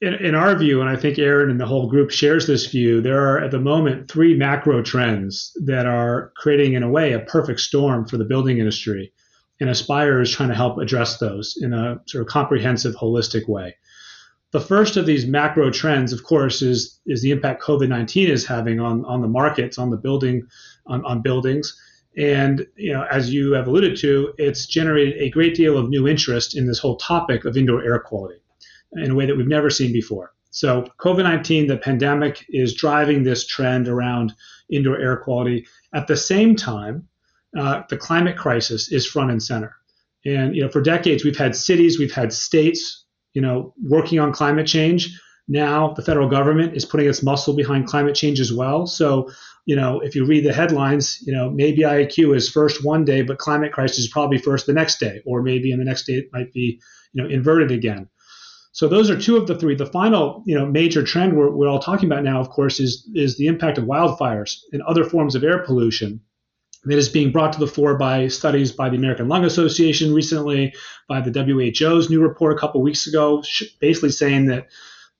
In, 0.00 0.14
in, 0.14 0.36
our 0.36 0.56
view, 0.56 0.80
and 0.80 0.88
I 0.88 0.94
think 0.94 1.18
Aaron 1.18 1.50
and 1.50 1.60
the 1.60 1.66
whole 1.66 1.88
group 1.88 2.12
shares 2.12 2.46
this 2.46 2.66
view, 2.66 3.00
there 3.00 3.20
are 3.20 3.40
at 3.40 3.50
the 3.50 3.58
moment 3.58 4.08
three 4.08 4.36
macro 4.36 4.80
trends 4.80 5.52
that 5.64 5.86
are 5.86 6.32
creating, 6.36 6.74
in 6.74 6.84
a 6.84 6.88
way, 6.88 7.12
a 7.12 7.18
perfect 7.18 7.58
storm 7.58 8.06
for 8.06 8.16
the 8.16 8.24
building 8.24 8.58
industry 8.58 9.12
and 9.60 9.68
Aspire 9.68 10.20
is 10.20 10.30
trying 10.30 10.50
to 10.50 10.54
help 10.54 10.78
address 10.78 11.18
those 11.18 11.58
in 11.60 11.72
a 11.72 12.00
sort 12.06 12.22
of 12.22 12.28
comprehensive, 12.28 12.94
holistic 12.94 13.48
way. 13.48 13.76
The 14.50 14.60
first 14.60 14.96
of 14.96 15.04
these 15.04 15.26
macro 15.26 15.70
trends, 15.70 16.12
of 16.12 16.22
course, 16.22 16.62
is 16.62 17.00
is 17.06 17.20
the 17.20 17.32
impact 17.32 17.62
COVID 17.62 17.88
nineteen 17.88 18.30
is 18.30 18.46
having 18.46 18.80
on 18.80 19.04
on 19.04 19.20
the 19.20 19.28
markets, 19.28 19.78
on 19.78 19.90
the 19.90 19.96
building, 19.96 20.46
on, 20.86 21.04
on 21.04 21.20
buildings. 21.20 21.78
And 22.16 22.66
you 22.76 22.92
know, 22.92 23.06
as 23.10 23.32
you 23.32 23.52
have 23.52 23.68
alluded 23.68 23.98
to, 23.98 24.32
it's 24.38 24.66
generated 24.66 25.20
a 25.20 25.30
great 25.30 25.54
deal 25.54 25.76
of 25.76 25.90
new 25.90 26.08
interest 26.08 26.56
in 26.56 26.66
this 26.66 26.78
whole 26.78 26.96
topic 26.96 27.44
of 27.44 27.56
indoor 27.56 27.84
air 27.84 27.98
quality 27.98 28.40
in 28.92 29.10
a 29.10 29.14
way 29.14 29.26
that 29.26 29.36
we've 29.36 29.46
never 29.46 29.68
seen 29.68 29.92
before. 29.92 30.32
So, 30.50 30.86
COVID 30.98 31.24
19, 31.24 31.66
the 31.66 31.76
pandemic, 31.76 32.46
is 32.48 32.74
driving 32.74 33.22
this 33.22 33.46
trend 33.46 33.86
around 33.86 34.32
indoor 34.70 34.98
air 34.98 35.18
quality. 35.18 35.66
At 35.92 36.06
the 36.06 36.16
same 36.16 36.56
time, 36.56 37.06
uh, 37.56 37.82
the 37.88 37.96
climate 37.96 38.36
crisis 38.36 38.92
is 38.92 39.06
front 39.06 39.30
and 39.30 39.42
center. 39.42 39.74
And 40.24 40.54
you 40.54 40.62
know, 40.62 40.68
for 40.68 40.80
decades 40.80 41.24
we've 41.24 41.36
had 41.36 41.54
cities, 41.54 41.98
we've 41.98 42.12
had 42.12 42.32
states, 42.32 43.06
you 43.34 43.42
know, 43.42 43.74
working 43.82 44.18
on 44.18 44.32
climate 44.32 44.66
change. 44.66 45.18
Now 45.46 45.94
the 45.94 46.02
federal 46.02 46.28
government 46.28 46.76
is 46.76 46.84
putting 46.84 47.08
its 47.08 47.22
muscle 47.22 47.54
behind 47.54 47.86
climate 47.86 48.14
change 48.14 48.40
as 48.40 48.52
well. 48.52 48.86
So, 48.86 49.30
you 49.64 49.76
know, 49.76 50.00
if 50.00 50.14
you 50.14 50.26
read 50.26 50.44
the 50.44 50.52
headlines, 50.52 51.18
you 51.26 51.32
know, 51.32 51.50
maybe 51.50 51.82
IAQ 51.82 52.36
is 52.36 52.50
first 52.50 52.84
one 52.84 53.04
day, 53.04 53.22
but 53.22 53.38
climate 53.38 53.72
crisis 53.72 53.98
is 53.98 54.08
probably 54.08 54.38
first 54.38 54.66
the 54.66 54.72
next 54.72 54.98
day, 54.98 55.22
or 55.24 55.42
maybe 55.42 55.72
in 55.72 55.78
the 55.78 55.84
next 55.84 56.06
day 56.06 56.14
it 56.14 56.28
might 56.32 56.52
be, 56.52 56.80
you 57.12 57.22
know, 57.22 57.28
inverted 57.28 57.70
again. 57.70 58.08
So 58.72 58.86
those 58.86 59.10
are 59.10 59.18
two 59.18 59.36
of 59.36 59.46
the 59.46 59.58
three. 59.58 59.74
The 59.74 59.86
final, 59.86 60.42
you 60.46 60.54
know, 60.54 60.66
major 60.66 61.02
trend 61.02 61.36
we're, 61.36 61.50
we're 61.50 61.68
all 61.68 61.80
talking 61.80 62.10
about 62.10 62.22
now, 62.22 62.40
of 62.40 62.50
course, 62.50 62.78
is 62.78 63.08
is 63.14 63.36
the 63.36 63.46
impact 63.46 63.78
of 63.78 63.84
wildfires 63.84 64.58
and 64.72 64.82
other 64.82 65.04
forms 65.04 65.34
of 65.34 65.42
air 65.42 65.64
pollution 65.64 66.20
that 66.84 66.98
is 66.98 67.08
being 67.08 67.32
brought 67.32 67.52
to 67.52 67.58
the 67.58 67.66
fore 67.66 67.96
by 67.96 68.28
studies 68.28 68.72
by 68.72 68.88
the 68.88 68.96
American 68.96 69.28
Lung 69.28 69.44
Association 69.44 70.14
recently, 70.14 70.74
by 71.08 71.20
the 71.20 71.30
WHO's 71.30 72.08
new 72.08 72.22
report 72.22 72.56
a 72.56 72.58
couple 72.58 72.80
weeks 72.82 73.06
ago, 73.06 73.42
basically 73.80 74.10
saying 74.10 74.46
that 74.46 74.68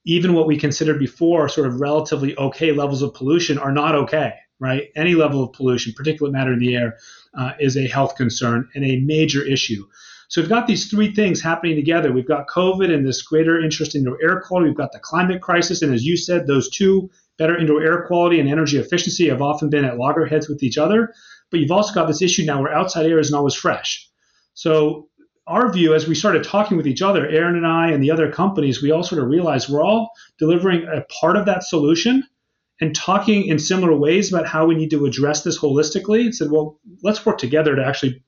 even 0.05 0.33
what 0.33 0.47
we 0.47 0.57
considered 0.57 0.99
before 0.99 1.49
sort 1.49 1.67
of 1.67 1.81
relatively 1.81 2.37
okay 2.37 2.71
levels 2.71 3.01
of 3.01 3.13
pollution 3.13 3.57
are 3.59 3.71
not 3.71 3.95
okay, 3.95 4.33
right? 4.59 4.89
Any 4.95 5.15
level 5.15 5.43
of 5.43 5.53
pollution, 5.53 5.93
particulate 5.93 6.31
matter 6.31 6.53
in 6.53 6.59
the 6.59 6.75
air, 6.75 6.97
uh, 7.37 7.51
is 7.59 7.77
a 7.77 7.87
health 7.87 8.15
concern 8.15 8.67
and 8.73 8.85
a 8.85 9.01
major 9.01 9.43
issue. 9.45 9.85
So 10.29 10.41
we've 10.41 10.49
got 10.49 10.67
these 10.67 10.89
three 10.89 11.13
things 11.13 11.41
happening 11.41 11.75
together. 11.75 12.11
We've 12.11 12.27
got 12.27 12.47
COVID 12.47 12.93
and 12.93 13.05
this 13.05 13.23
greater 13.23 13.59
interest 13.59 13.95
in 13.95 14.05
air 14.21 14.41
quality. 14.41 14.69
We've 14.69 14.77
got 14.77 14.91
the 14.91 14.99
climate 14.99 15.41
crisis, 15.41 15.81
and 15.81 15.93
as 15.93 16.05
you 16.05 16.15
said, 16.17 16.45
those 16.45 16.69
two 16.69 17.09
better 17.39 17.57
indoor 17.57 17.81
air 17.81 18.05
quality 18.05 18.39
and 18.39 18.47
energy 18.47 18.77
efficiency 18.77 19.27
have 19.29 19.41
often 19.41 19.69
been 19.69 19.85
at 19.85 19.97
loggerheads 19.97 20.47
with 20.47 20.61
each 20.61 20.77
other. 20.77 21.13
But 21.51 21.59
you've 21.59 21.71
also 21.71 21.93
got 21.93 22.07
this 22.07 22.21
issue 22.21 22.45
now 22.45 22.61
where 22.61 22.73
outside 22.73 23.05
air 23.05 23.19
isn't 23.19 23.35
always 23.35 23.55
fresh. 23.55 24.07
So 24.53 25.09
our 25.47 25.71
view, 25.71 25.95
as 25.95 26.07
we 26.07 26.13
started 26.13 26.43
talking 26.43 26.77
with 26.77 26.87
each 26.87 27.01
other, 27.01 27.27
Aaron 27.27 27.55
and 27.55 27.65
I 27.65 27.91
and 27.91 28.03
the 28.03 28.11
other 28.11 28.31
companies, 28.31 28.81
we 28.81 28.91
all 28.91 29.03
sort 29.03 29.21
of 29.21 29.29
realized 29.29 29.69
we're 29.69 29.83
all 29.83 30.11
delivering 30.37 30.87
a 30.87 31.01
part 31.21 31.35
of 31.35 31.45
that 31.47 31.63
solution 31.63 32.23
and 32.81 32.95
talking 32.95 33.45
in 33.45 33.57
similar 33.57 33.95
ways 33.95 34.31
about 34.31 34.47
how 34.47 34.65
we 34.65 34.75
need 34.75 34.91
to 34.91 35.05
address 35.05 35.43
this 35.43 35.59
holistically. 35.59 36.25
And 36.25 36.35
said, 36.35 36.51
well, 36.51 36.79
let's 37.03 37.25
work 37.25 37.39
together 37.39 37.75
to 37.75 37.85
actually 37.85 38.23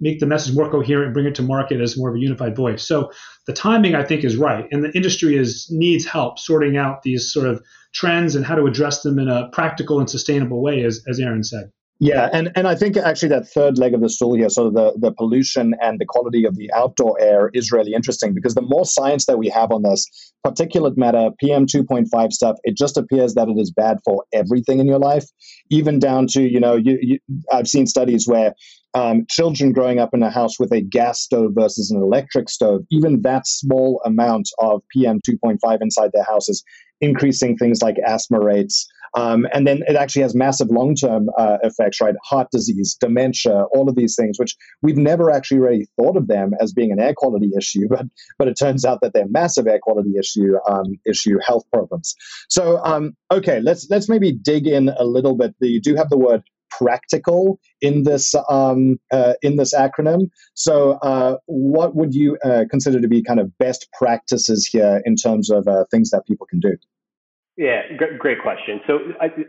make 0.00 0.18
the 0.18 0.26
message 0.26 0.54
more 0.54 0.70
coherent 0.70 1.06
and 1.06 1.14
bring 1.14 1.26
it 1.26 1.34
to 1.36 1.42
market 1.42 1.80
as 1.80 1.96
more 1.96 2.08
of 2.10 2.16
a 2.16 2.20
unified 2.20 2.56
voice. 2.56 2.86
So 2.86 3.12
the 3.46 3.52
timing, 3.52 3.94
I 3.94 4.02
think, 4.02 4.24
is 4.24 4.36
right, 4.36 4.66
and 4.72 4.82
the 4.82 4.90
industry 4.92 5.36
is 5.36 5.68
needs 5.70 6.04
help 6.04 6.38
sorting 6.38 6.76
out 6.76 7.02
these 7.02 7.32
sort 7.32 7.46
of 7.46 7.62
trends 7.94 8.34
and 8.34 8.44
how 8.44 8.56
to 8.56 8.66
address 8.66 9.02
them 9.02 9.18
in 9.18 9.28
a 9.28 9.48
practical 9.52 10.00
and 10.00 10.10
sustainable 10.10 10.62
way, 10.62 10.82
as, 10.82 11.04
as 11.06 11.20
Aaron 11.20 11.44
said. 11.44 11.70
Yeah, 12.04 12.28
and, 12.32 12.50
and 12.56 12.66
I 12.66 12.74
think 12.74 12.96
actually 12.96 13.28
that 13.28 13.46
third 13.46 13.78
leg 13.78 13.94
of 13.94 14.00
the 14.00 14.08
stool 14.08 14.34
here, 14.34 14.48
so 14.48 14.70
the, 14.70 14.92
the 14.98 15.12
pollution 15.12 15.76
and 15.80 16.00
the 16.00 16.04
quality 16.04 16.44
of 16.44 16.56
the 16.56 16.68
outdoor 16.72 17.16
air 17.20 17.48
is 17.54 17.70
really 17.70 17.94
interesting 17.94 18.34
because 18.34 18.56
the 18.56 18.60
more 18.60 18.84
science 18.84 19.26
that 19.26 19.38
we 19.38 19.48
have 19.50 19.70
on 19.70 19.84
this, 19.84 20.04
particulate 20.44 20.96
matter, 20.96 21.30
PM 21.38 21.64
2.5 21.64 22.32
stuff, 22.32 22.56
it 22.64 22.76
just 22.76 22.96
appears 22.96 23.34
that 23.34 23.48
it 23.48 23.56
is 23.56 23.70
bad 23.70 23.98
for 24.04 24.24
everything 24.32 24.80
in 24.80 24.88
your 24.88 24.98
life, 24.98 25.26
even 25.70 26.00
down 26.00 26.26
to, 26.26 26.42
you 26.42 26.58
know, 26.58 26.74
you, 26.74 26.98
you, 27.00 27.18
I've 27.52 27.68
seen 27.68 27.86
studies 27.86 28.26
where 28.26 28.52
um, 28.94 29.26
children 29.28 29.72
growing 29.72 29.98
up 29.98 30.10
in 30.12 30.22
a 30.22 30.30
house 30.30 30.58
with 30.58 30.72
a 30.72 30.80
gas 30.80 31.20
stove 31.20 31.52
versus 31.54 31.90
an 31.90 32.02
electric 32.02 32.48
stove, 32.48 32.82
even 32.90 33.22
that 33.22 33.46
small 33.46 34.00
amount 34.04 34.48
of 34.58 34.82
PM 34.90 35.20
2.5 35.26 35.58
inside 35.80 36.10
their 36.12 36.24
houses, 36.24 36.62
increasing 37.00 37.56
things 37.56 37.82
like 37.82 37.96
asthma 38.06 38.40
rates. 38.40 38.86
Um, 39.14 39.46
and 39.52 39.66
then 39.66 39.82
it 39.86 39.96
actually 39.96 40.22
has 40.22 40.34
massive 40.34 40.68
long 40.70 40.94
term 40.94 41.28
uh, 41.36 41.58
effects, 41.62 42.00
right? 42.00 42.14
Heart 42.24 42.48
disease, 42.50 42.96
dementia, 42.98 43.64
all 43.74 43.88
of 43.88 43.94
these 43.94 44.16
things, 44.16 44.38
which 44.38 44.56
we've 44.80 44.96
never 44.96 45.30
actually 45.30 45.60
really 45.60 45.86
thought 45.96 46.16
of 46.16 46.28
them 46.28 46.52
as 46.60 46.72
being 46.72 46.92
an 46.92 46.98
air 46.98 47.12
quality 47.14 47.50
issue, 47.58 47.88
but 47.88 48.06
but 48.38 48.48
it 48.48 48.54
turns 48.58 48.86
out 48.86 49.00
that 49.02 49.12
they're 49.12 49.28
massive 49.28 49.66
air 49.66 49.80
quality 49.82 50.14
issue 50.18 50.54
um, 50.66 50.98
issue 51.06 51.38
health 51.46 51.64
problems. 51.72 52.14
So 52.48 52.82
um, 52.84 53.14
okay, 53.30 53.60
let's 53.60 53.86
let's 53.90 54.08
maybe 54.08 54.32
dig 54.32 54.66
in 54.66 54.88
a 54.88 55.04
little 55.04 55.36
bit. 55.36 55.54
You 55.60 55.80
do 55.80 55.94
have 55.94 56.08
the 56.08 56.18
word 56.18 56.42
practical 56.78 57.58
in 57.80 58.02
this 58.04 58.34
um, 58.48 58.98
uh, 59.12 59.34
in 59.42 59.56
this 59.56 59.74
acronym. 59.74 60.30
So, 60.54 60.92
uh, 61.02 61.36
what 61.46 61.94
would 61.94 62.14
you 62.14 62.38
uh, 62.44 62.64
consider 62.70 63.00
to 63.00 63.08
be 63.08 63.22
kind 63.22 63.40
of 63.40 63.56
best 63.58 63.88
practices 63.98 64.66
here 64.66 65.02
in 65.04 65.16
terms 65.16 65.50
of 65.50 65.66
uh, 65.68 65.84
things 65.90 66.10
that 66.10 66.22
people 66.26 66.46
can 66.46 66.60
do? 66.60 66.76
Yeah, 67.56 67.82
great 68.18 68.40
question. 68.40 68.80
So, 68.86 68.98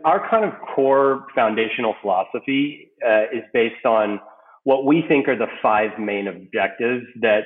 our 0.04 0.28
kind 0.28 0.44
of 0.44 0.52
core 0.74 1.26
foundational 1.34 1.94
philosophy 2.02 2.90
uh, 3.06 3.24
is 3.32 3.42
based 3.52 3.86
on 3.86 4.20
what 4.64 4.84
we 4.84 5.04
think 5.08 5.28
are 5.28 5.36
the 5.36 5.46
five 5.62 5.98
main 5.98 6.28
objectives 6.28 7.04
that 7.20 7.44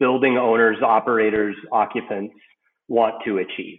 building 0.00 0.36
owners, 0.38 0.78
operators, 0.82 1.54
occupants 1.72 2.34
want 2.88 3.14
to 3.24 3.38
achieve. 3.38 3.78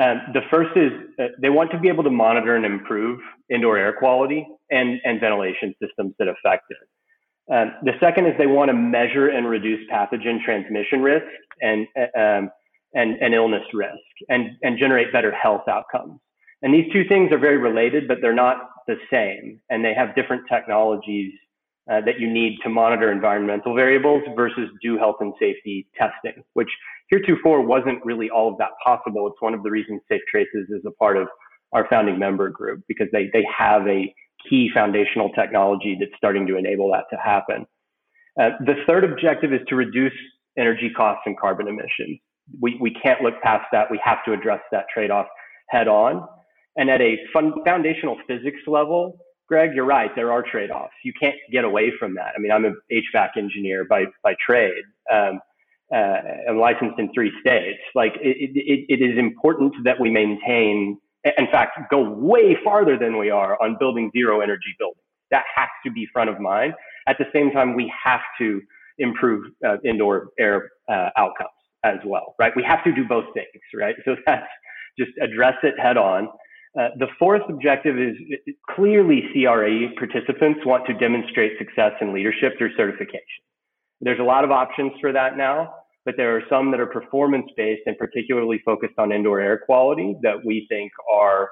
Um, 0.00 0.20
the 0.34 0.42
first 0.50 0.76
is 0.76 0.92
uh, 1.18 1.28
they 1.40 1.48
want 1.48 1.70
to 1.70 1.78
be 1.78 1.88
able 1.88 2.04
to 2.04 2.10
monitor 2.10 2.54
and 2.54 2.66
improve 2.66 3.18
indoor 3.48 3.78
air 3.78 3.94
quality 3.94 4.46
and, 4.70 5.00
and 5.04 5.20
ventilation 5.20 5.74
systems 5.82 6.14
that 6.18 6.28
affect 6.28 6.64
it. 6.70 7.54
Um, 7.54 7.72
the 7.82 7.92
second 8.00 8.26
is 8.26 8.34
they 8.36 8.46
want 8.46 8.68
to 8.68 8.74
measure 8.74 9.28
and 9.28 9.48
reduce 9.48 9.80
pathogen 9.90 10.42
transmission 10.44 11.00
risk 11.00 11.26
and, 11.62 11.86
uh, 11.96 12.18
um, 12.18 12.50
and, 12.94 13.16
and 13.22 13.34
illness 13.34 13.62
risk 13.72 13.94
and, 14.28 14.50
and 14.62 14.78
generate 14.78 15.12
better 15.12 15.32
health 15.32 15.62
outcomes. 15.68 16.20
And 16.62 16.74
these 16.74 16.92
two 16.92 17.04
things 17.08 17.32
are 17.32 17.38
very 17.38 17.58
related, 17.58 18.08
but 18.08 18.18
they're 18.20 18.34
not 18.34 18.68
the 18.86 18.96
same. 19.10 19.60
And 19.70 19.84
they 19.84 19.94
have 19.94 20.14
different 20.14 20.42
technologies 20.50 21.32
uh, 21.90 22.00
that 22.00 22.18
you 22.18 22.30
need 22.30 22.58
to 22.62 22.68
monitor 22.68 23.12
environmental 23.12 23.74
variables 23.74 24.22
versus 24.34 24.68
do 24.82 24.98
health 24.98 25.16
and 25.20 25.32
safety 25.38 25.86
testing, 25.96 26.42
which 26.54 26.68
heretofore 27.10 27.60
wasn't 27.60 28.04
really 28.04 28.28
all 28.28 28.50
of 28.50 28.58
that 28.58 28.70
possible. 28.84 29.26
It's 29.28 29.40
one 29.40 29.54
of 29.54 29.62
the 29.62 29.70
reasons 29.70 30.00
SafeTraces 30.10 30.64
is 30.70 30.82
a 30.86 30.90
part 30.92 31.16
of 31.16 31.28
our 31.72 31.86
founding 31.88 32.18
member 32.18 32.48
group 32.48 32.82
because 32.88 33.06
they, 33.12 33.30
they 33.32 33.44
have 33.56 33.86
a 33.86 34.12
key 34.48 34.70
foundational 34.74 35.30
technology 35.30 35.96
that's 35.98 36.12
starting 36.16 36.46
to 36.46 36.56
enable 36.56 36.90
that 36.92 37.04
to 37.10 37.16
happen. 37.22 37.66
Uh, 38.40 38.50
the 38.60 38.74
third 38.86 39.04
objective 39.04 39.52
is 39.52 39.60
to 39.68 39.76
reduce 39.76 40.12
energy 40.58 40.90
costs 40.96 41.22
and 41.26 41.38
carbon 41.38 41.68
emissions. 41.68 42.18
We, 42.60 42.76
we 42.80 42.94
can't 42.94 43.22
look 43.22 43.34
past 43.42 43.66
that. 43.72 43.90
We 43.90 44.00
have 44.04 44.18
to 44.26 44.32
address 44.32 44.60
that 44.72 44.86
trade 44.92 45.10
off 45.10 45.26
head 45.68 45.88
on. 45.88 46.26
And 46.76 46.90
at 46.90 47.00
a 47.00 47.16
fun, 47.32 47.54
foundational 47.64 48.16
physics 48.26 48.60
level, 48.66 49.18
Greg, 49.48 49.74
you're 49.74 49.84
right. 49.86 50.10
There 50.16 50.32
are 50.32 50.42
trade 50.42 50.70
offs. 50.70 50.94
You 51.04 51.12
can't 51.18 51.36
get 51.52 51.64
away 51.64 51.92
from 51.98 52.14
that. 52.16 52.32
I 52.36 52.40
mean, 52.40 52.52
I'm 52.52 52.64
an 52.64 52.76
HVAC 52.92 53.30
engineer 53.36 53.84
by, 53.84 54.04
by 54.22 54.34
trade. 54.44 54.84
Um, 55.12 55.40
uh, 55.94 56.18
I'm 56.48 56.58
licensed 56.58 56.98
in 56.98 57.12
three 57.14 57.32
states. 57.40 57.78
Like 57.94 58.14
it, 58.20 58.50
it, 58.54 58.86
it 58.88 59.02
is 59.04 59.18
important 59.18 59.72
that 59.84 60.00
we 60.00 60.10
maintain, 60.10 60.98
in 61.38 61.46
fact, 61.52 61.78
go 61.90 62.10
way 62.10 62.56
farther 62.64 62.98
than 62.98 63.18
we 63.18 63.30
are 63.30 63.60
on 63.62 63.76
building 63.78 64.10
zero 64.16 64.40
energy 64.40 64.74
buildings. 64.78 65.00
That 65.30 65.44
has 65.54 65.68
to 65.84 65.92
be 65.92 66.06
front 66.12 66.30
of 66.30 66.40
mind. 66.40 66.74
At 67.08 67.18
the 67.18 67.26
same 67.32 67.52
time, 67.52 67.74
we 67.76 67.92
have 68.04 68.20
to 68.38 68.60
improve 68.98 69.52
uh, 69.66 69.76
indoor 69.84 70.30
air 70.38 70.70
uh, 70.88 71.10
outcomes 71.16 71.50
as 71.84 71.98
well, 72.04 72.34
right? 72.38 72.52
We 72.56 72.64
have 72.64 72.82
to 72.84 72.92
do 72.92 73.06
both 73.06 73.26
things, 73.34 73.46
right? 73.74 73.94
So 74.04 74.16
that's 74.26 74.46
just 74.98 75.12
address 75.22 75.54
it 75.62 75.78
head 75.78 75.96
on. 75.96 76.28
Uh, 76.78 76.88
the 76.98 77.06
fourth 77.18 77.42
objective 77.48 77.96
is 77.98 78.16
clearly 78.70 79.22
CRE 79.32 79.94
participants 79.98 80.60
want 80.66 80.86
to 80.86 80.92
demonstrate 80.94 81.52
success 81.58 81.92
and 82.00 82.12
leadership 82.12 82.52
through 82.58 82.74
certification. 82.76 83.42
There's 84.00 84.20
a 84.20 84.24
lot 84.24 84.44
of 84.44 84.50
options 84.50 84.92
for 85.00 85.10
that 85.12 85.38
now, 85.38 85.72
but 86.04 86.16
there 86.18 86.36
are 86.36 86.42
some 86.50 86.70
that 86.72 86.80
are 86.80 86.86
performance 86.86 87.46
based 87.56 87.82
and 87.86 87.96
particularly 87.96 88.60
focused 88.64 88.94
on 88.98 89.10
indoor 89.10 89.40
air 89.40 89.58
quality 89.64 90.16
that 90.22 90.36
we 90.44 90.66
think 90.68 90.92
are 91.10 91.48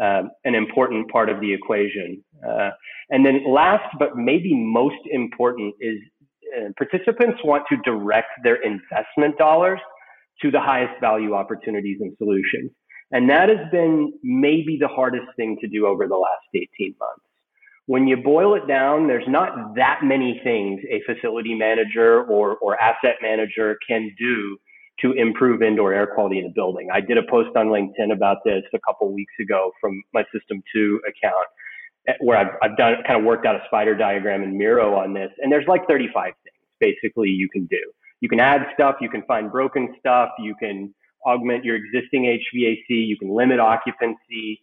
um, 0.00 0.30
an 0.44 0.54
important 0.54 1.10
part 1.10 1.28
of 1.28 1.40
the 1.40 1.52
equation. 1.52 2.22
Uh, 2.48 2.70
and 3.10 3.26
then 3.26 3.42
last, 3.48 3.84
but 3.98 4.16
maybe 4.16 4.54
most 4.54 5.00
important 5.10 5.74
is 5.80 5.98
uh, 6.56 6.68
participants 6.76 7.40
want 7.42 7.64
to 7.68 7.76
direct 7.84 8.28
their 8.44 8.62
investment 8.62 9.36
dollars 9.38 9.80
to 10.40 10.52
the 10.52 10.60
highest 10.60 11.00
value 11.00 11.34
opportunities 11.34 11.98
and 12.00 12.14
solutions. 12.16 12.70
And 13.10 13.30
that 13.30 13.48
has 13.48 13.70
been 13.70 14.12
maybe 14.22 14.76
the 14.80 14.88
hardest 14.88 15.28
thing 15.36 15.56
to 15.60 15.68
do 15.68 15.86
over 15.86 16.06
the 16.06 16.16
last 16.16 16.44
18 16.54 16.94
months 17.00 17.22
when 17.88 18.06
you 18.06 18.18
boil 18.18 18.54
it 18.54 18.68
down, 18.68 19.06
there's 19.06 19.26
not 19.26 19.74
that 19.74 20.00
many 20.04 20.38
things 20.44 20.78
a 20.90 21.00
facility 21.10 21.54
manager 21.54 22.22
or, 22.24 22.58
or 22.58 22.78
asset 22.78 23.16
manager 23.22 23.78
can 23.88 24.14
do 24.18 24.58
to 25.00 25.12
improve 25.12 25.62
indoor 25.62 25.94
air 25.94 26.06
quality 26.06 26.38
in 26.38 26.44
a 26.44 26.50
building. 26.50 26.88
I 26.92 27.00
did 27.00 27.16
a 27.16 27.22
post 27.22 27.56
on 27.56 27.68
LinkedIn 27.68 28.12
about 28.12 28.38
this 28.44 28.62
a 28.74 28.78
couple 28.86 29.10
weeks 29.10 29.32
ago 29.40 29.72
from 29.80 30.02
my 30.12 30.22
System 30.34 30.62
2 30.74 31.00
account 31.08 31.46
eh, 32.08 32.12
where 32.20 32.36
I've, 32.36 32.54
I've 32.62 32.76
done 32.76 32.96
kind 33.06 33.18
of 33.18 33.24
worked 33.24 33.46
out 33.46 33.56
a 33.56 33.62
spider 33.68 33.94
diagram 33.94 34.42
in 34.42 34.58
Miro 34.58 34.94
on 34.94 35.14
this. 35.14 35.30
And 35.38 35.50
there's 35.50 35.66
like 35.66 35.88
35 35.88 36.34
things 36.44 36.56
basically 36.80 37.30
you 37.30 37.48
can 37.48 37.64
do. 37.70 37.80
You 38.20 38.28
can 38.28 38.38
add 38.38 38.66
stuff, 38.74 38.96
you 39.00 39.08
can 39.08 39.22
find 39.22 39.50
broken 39.50 39.94
stuff, 39.98 40.28
you 40.38 40.54
can 40.60 40.94
augment 41.26 41.64
your 41.64 41.76
existing 41.76 42.24
HVAC, 42.24 42.84
you 42.88 43.16
can 43.16 43.30
limit 43.30 43.60
occupancy, 43.60 44.60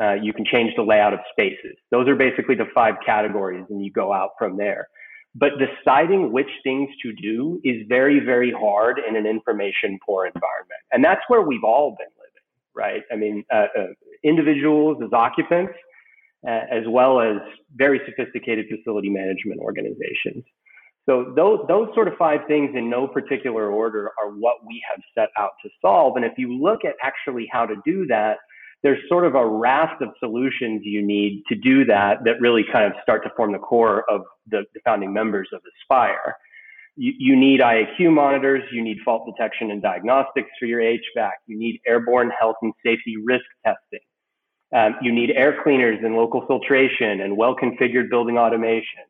uh, 0.00 0.14
you 0.14 0.32
can 0.32 0.44
change 0.44 0.72
the 0.76 0.82
layout 0.82 1.12
of 1.12 1.20
spaces. 1.32 1.76
Those 1.90 2.08
are 2.08 2.14
basically 2.14 2.54
the 2.54 2.66
five 2.74 2.94
categories, 3.04 3.64
and 3.68 3.84
you 3.84 3.90
go 3.90 4.12
out 4.12 4.30
from 4.38 4.56
there. 4.56 4.88
But 5.34 5.52
deciding 5.58 6.32
which 6.32 6.48
things 6.64 6.88
to 7.02 7.12
do 7.12 7.60
is 7.64 7.86
very, 7.88 8.20
very 8.20 8.52
hard 8.52 9.00
in 9.06 9.16
an 9.16 9.26
information 9.26 9.98
poor 10.04 10.26
environment. 10.26 10.80
And 10.92 11.04
that's 11.04 11.20
where 11.28 11.42
we've 11.42 11.64
all 11.64 11.96
been 11.98 12.08
living, 12.18 12.42
right? 12.74 13.02
I 13.12 13.16
mean, 13.16 13.44
uh, 13.52 13.66
uh, 13.78 13.86
individuals 14.24 14.98
as 15.04 15.12
occupants, 15.12 15.74
uh, 16.46 16.62
as 16.70 16.84
well 16.88 17.20
as 17.20 17.36
very 17.74 18.00
sophisticated 18.06 18.66
facility 18.68 19.10
management 19.10 19.60
organizations. 19.60 20.44
So 21.08 21.32
those, 21.34 21.60
those 21.68 21.88
sort 21.94 22.06
of 22.06 22.14
five 22.18 22.40
things 22.46 22.70
in 22.74 22.90
no 22.90 23.06
particular 23.06 23.70
order 23.70 24.10
are 24.22 24.30
what 24.30 24.56
we 24.66 24.82
have 24.90 25.00
set 25.14 25.30
out 25.38 25.52
to 25.62 25.70
solve. 25.80 26.16
And 26.16 26.24
if 26.24 26.32
you 26.36 26.60
look 26.60 26.84
at 26.84 26.94
actually 27.02 27.48
how 27.50 27.64
to 27.64 27.76
do 27.84 28.06
that, 28.08 28.36
there's 28.82 28.98
sort 29.08 29.24
of 29.24 29.34
a 29.34 29.44
raft 29.44 30.02
of 30.02 30.10
solutions 30.18 30.82
you 30.84 31.04
need 31.04 31.42
to 31.48 31.54
do 31.54 31.84
that 31.86 32.18
that 32.24 32.40
really 32.40 32.64
kind 32.72 32.84
of 32.84 32.92
start 33.02 33.24
to 33.24 33.30
form 33.36 33.52
the 33.52 33.58
core 33.58 34.04
of 34.10 34.20
the, 34.50 34.64
the 34.74 34.80
founding 34.84 35.12
members 35.12 35.48
of 35.52 35.60
Aspire. 35.82 36.36
You, 36.96 37.12
you, 37.18 37.36
need 37.36 37.60
IAQ 37.60 38.12
monitors, 38.12 38.62
you 38.70 38.82
need 38.82 38.98
fault 39.04 39.26
detection 39.26 39.70
and 39.70 39.80
diagnostics 39.80 40.50
for 40.60 40.66
your 40.66 40.80
HVAC, 40.80 41.30
you 41.46 41.58
need 41.58 41.80
airborne 41.86 42.30
health 42.38 42.56
and 42.60 42.72
safety 42.84 43.16
risk 43.24 43.44
testing. 43.64 44.00
Um, 44.76 44.96
you 45.00 45.10
need 45.10 45.30
air 45.30 45.56
cleaners 45.62 45.98
and 46.04 46.14
local 46.14 46.46
filtration 46.46 47.22
and 47.22 47.36
well 47.36 47.56
configured 47.56 48.10
building 48.10 48.36
automation. 48.36 49.04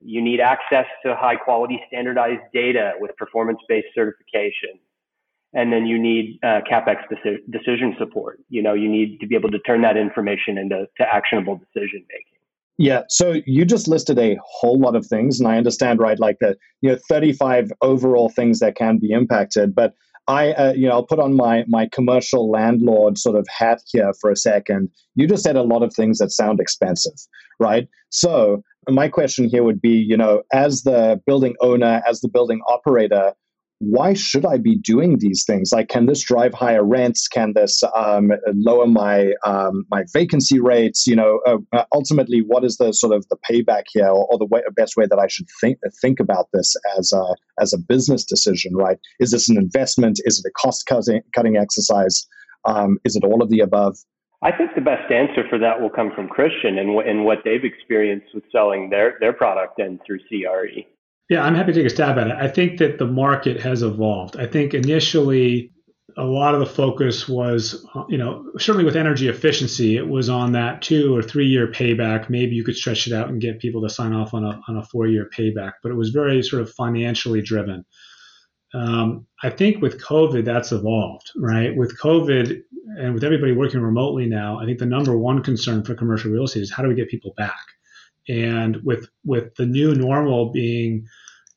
You 0.00 0.22
need 0.22 0.40
access 0.40 0.86
to 1.04 1.16
high 1.16 1.36
quality 1.36 1.80
standardized 1.88 2.42
data 2.52 2.92
with 3.00 3.16
performance 3.16 3.58
based 3.68 3.88
certification 3.94 4.78
and 5.54 5.72
then 5.72 5.86
you 5.86 5.98
need 5.98 6.38
uh, 6.42 6.60
capex 6.70 6.96
deci- 7.10 7.40
decision 7.50 7.94
support. 7.98 8.40
You 8.48 8.62
know, 8.62 8.74
you 8.74 8.88
need 8.88 9.18
to 9.20 9.26
be 9.26 9.34
able 9.34 9.50
to 9.50 9.58
turn 9.60 9.82
that 9.82 9.96
information 9.96 10.58
into 10.58 10.86
to 10.98 11.14
actionable 11.14 11.56
decision 11.56 12.04
making. 12.10 12.38
Yeah, 12.80 13.02
so 13.08 13.40
you 13.44 13.64
just 13.64 13.88
listed 13.88 14.18
a 14.20 14.38
whole 14.44 14.78
lot 14.78 14.94
of 14.94 15.04
things, 15.06 15.40
and 15.40 15.48
I 15.48 15.56
understand, 15.56 15.98
right? 15.98 16.18
Like 16.18 16.36
the 16.40 16.56
you 16.80 16.90
know, 16.90 16.98
thirty-five 17.08 17.72
overall 17.82 18.28
things 18.28 18.60
that 18.60 18.76
can 18.76 18.98
be 18.98 19.10
impacted, 19.10 19.74
but 19.74 19.94
I, 20.28 20.52
uh, 20.52 20.72
you 20.74 20.86
know, 20.86 20.92
I'll 20.92 21.06
put 21.06 21.18
on 21.18 21.34
my 21.34 21.64
my 21.66 21.88
commercial 21.90 22.50
landlord 22.50 23.18
sort 23.18 23.36
of 23.36 23.46
hat 23.48 23.80
here 23.90 24.12
for 24.20 24.30
a 24.30 24.36
second. 24.36 24.90
You 25.14 25.26
just 25.26 25.42
said 25.42 25.56
a 25.56 25.62
lot 25.62 25.82
of 25.82 25.94
things 25.94 26.18
that 26.18 26.30
sound 26.30 26.60
expensive, 26.60 27.14
right? 27.58 27.88
So 28.10 28.62
my 28.88 29.08
question 29.08 29.48
here 29.48 29.64
would 29.64 29.80
be, 29.80 29.90
you 29.90 30.16
know, 30.16 30.42
as 30.52 30.82
the 30.82 31.20
building 31.26 31.56
owner, 31.60 32.02
as 32.06 32.20
the 32.20 32.28
building 32.28 32.60
operator, 32.68 33.32
why 33.80 34.12
should 34.12 34.44
I 34.44 34.58
be 34.58 34.76
doing 34.76 35.18
these 35.18 35.44
things? 35.44 35.70
Like, 35.72 35.88
can 35.88 36.06
this 36.06 36.22
drive 36.22 36.52
higher 36.52 36.82
rents? 36.82 37.28
Can 37.28 37.52
this 37.54 37.82
um, 37.94 38.32
lower 38.52 38.86
my 38.86 39.32
um, 39.44 39.84
my 39.90 40.04
vacancy 40.12 40.58
rates? 40.58 41.06
You 41.06 41.16
know, 41.16 41.40
uh, 41.46 41.58
uh, 41.72 41.84
ultimately, 41.92 42.40
what 42.40 42.64
is 42.64 42.78
the 42.78 42.92
sort 42.92 43.14
of 43.14 43.26
the 43.28 43.36
payback 43.48 43.84
here, 43.92 44.08
or, 44.08 44.26
or 44.30 44.38
the 44.38 44.46
way, 44.46 44.62
best 44.74 44.96
way 44.96 45.06
that 45.06 45.18
I 45.18 45.28
should 45.28 45.46
think 45.60 45.78
think 46.02 46.18
about 46.18 46.48
this 46.52 46.74
as 46.98 47.12
a 47.12 47.34
as 47.60 47.72
a 47.72 47.78
business 47.78 48.24
decision? 48.24 48.74
Right? 48.74 48.98
Is 49.20 49.30
this 49.30 49.48
an 49.48 49.56
investment? 49.56 50.20
Is 50.24 50.40
it 50.40 50.48
a 50.48 50.52
cost 50.60 50.86
cutting 50.86 51.22
cutting 51.34 51.56
exercise? 51.56 52.26
Um, 52.64 52.98
is 53.04 53.14
it 53.14 53.22
all 53.22 53.42
of 53.42 53.48
the 53.48 53.60
above? 53.60 53.96
I 54.42 54.52
think 54.52 54.74
the 54.74 54.80
best 54.80 55.10
answer 55.10 55.42
for 55.48 55.58
that 55.58 55.80
will 55.80 55.90
come 55.90 56.12
from 56.14 56.28
Christian 56.28 56.78
and, 56.78 56.90
and 57.00 57.24
what 57.24 57.38
they've 57.44 57.64
experienced 57.64 58.28
with 58.34 58.44
selling 58.52 58.88
their, 58.88 59.16
their 59.18 59.32
product 59.32 59.80
and 59.80 59.98
through 60.06 60.20
CRE. 60.28 60.86
Yeah, 61.28 61.42
I'm 61.42 61.54
happy 61.54 61.72
to 61.72 61.80
take 61.80 61.86
a 61.86 61.94
stab 61.94 62.18
at 62.18 62.28
it. 62.28 62.36
I 62.36 62.48
think 62.48 62.78
that 62.78 62.98
the 62.98 63.06
market 63.06 63.60
has 63.60 63.82
evolved. 63.82 64.36
I 64.36 64.46
think 64.46 64.72
initially 64.72 65.72
a 66.16 66.24
lot 66.24 66.54
of 66.54 66.60
the 66.60 66.66
focus 66.66 67.28
was, 67.28 67.86
you 68.08 68.16
know, 68.16 68.50
certainly 68.58 68.84
with 68.84 68.96
energy 68.96 69.28
efficiency, 69.28 69.96
it 69.96 70.08
was 70.08 70.30
on 70.30 70.52
that 70.52 70.80
two 70.80 71.14
or 71.14 71.22
three 71.22 71.46
year 71.46 71.68
payback. 71.68 72.30
Maybe 72.30 72.56
you 72.56 72.64
could 72.64 72.76
stretch 72.76 73.06
it 73.06 73.12
out 73.12 73.28
and 73.28 73.40
get 73.40 73.60
people 73.60 73.82
to 73.82 73.90
sign 73.90 74.14
off 74.14 74.32
on 74.32 74.42
a, 74.42 74.60
on 74.68 74.78
a 74.78 74.82
four 74.82 75.06
year 75.06 75.28
payback, 75.36 75.72
but 75.82 75.92
it 75.92 75.96
was 75.96 76.10
very 76.10 76.42
sort 76.42 76.62
of 76.62 76.72
financially 76.72 77.42
driven. 77.42 77.84
Um, 78.74 79.26
I 79.42 79.50
think 79.50 79.80
with 79.80 80.02
COVID, 80.02 80.44
that's 80.44 80.72
evolved, 80.72 81.30
right? 81.36 81.76
With 81.76 81.98
COVID 81.98 82.58
and 82.98 83.14
with 83.14 83.24
everybody 83.24 83.52
working 83.52 83.80
remotely 83.80 84.26
now, 84.26 84.58
I 84.58 84.64
think 84.64 84.78
the 84.78 84.86
number 84.86 85.16
one 85.16 85.42
concern 85.42 85.84
for 85.84 85.94
commercial 85.94 86.30
real 86.30 86.44
estate 86.44 86.62
is 86.62 86.72
how 86.72 86.82
do 86.82 86.88
we 86.88 86.94
get 86.94 87.08
people 87.08 87.34
back? 87.36 87.64
And 88.28 88.78
with 88.84 89.08
with 89.24 89.54
the 89.56 89.66
new 89.66 89.94
normal 89.94 90.50
being 90.52 91.06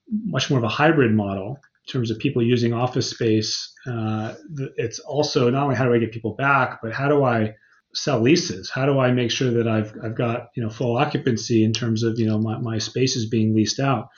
much 0.09 0.49
more 0.49 0.59
of 0.59 0.63
a 0.63 0.69
hybrid 0.69 1.13
model 1.13 1.57
in 1.87 1.91
terms 1.91 2.11
of 2.11 2.19
people 2.19 2.41
using 2.41 2.73
office 2.73 3.09
space, 3.09 3.73
uh, 3.87 4.35
it's 4.77 4.99
also 4.99 5.49
not 5.49 5.63
only 5.63 5.75
how 5.75 5.85
do 5.85 5.93
I 5.93 5.99
get 5.99 6.11
people 6.11 6.35
back, 6.35 6.79
but 6.81 6.93
how 6.93 7.07
do 7.07 7.23
I 7.23 7.55
sell 7.93 8.21
leases? 8.21 8.69
How 8.69 8.85
do 8.85 8.99
I 8.99 9.11
make 9.11 9.31
sure 9.31 9.51
that 9.51 9.67
I've 9.67 9.93
I've 10.03 10.15
got 10.15 10.47
you 10.55 10.63
know 10.63 10.69
full 10.69 10.97
occupancy 10.97 11.63
in 11.63 11.73
terms 11.73 12.03
of 12.03 12.19
you 12.19 12.27
know 12.27 12.37
my, 12.37 12.57
my 12.57 12.77
space 12.77 13.15
is 13.15 13.27
being 13.27 13.53
leased 13.53 13.79
out? 13.79 14.09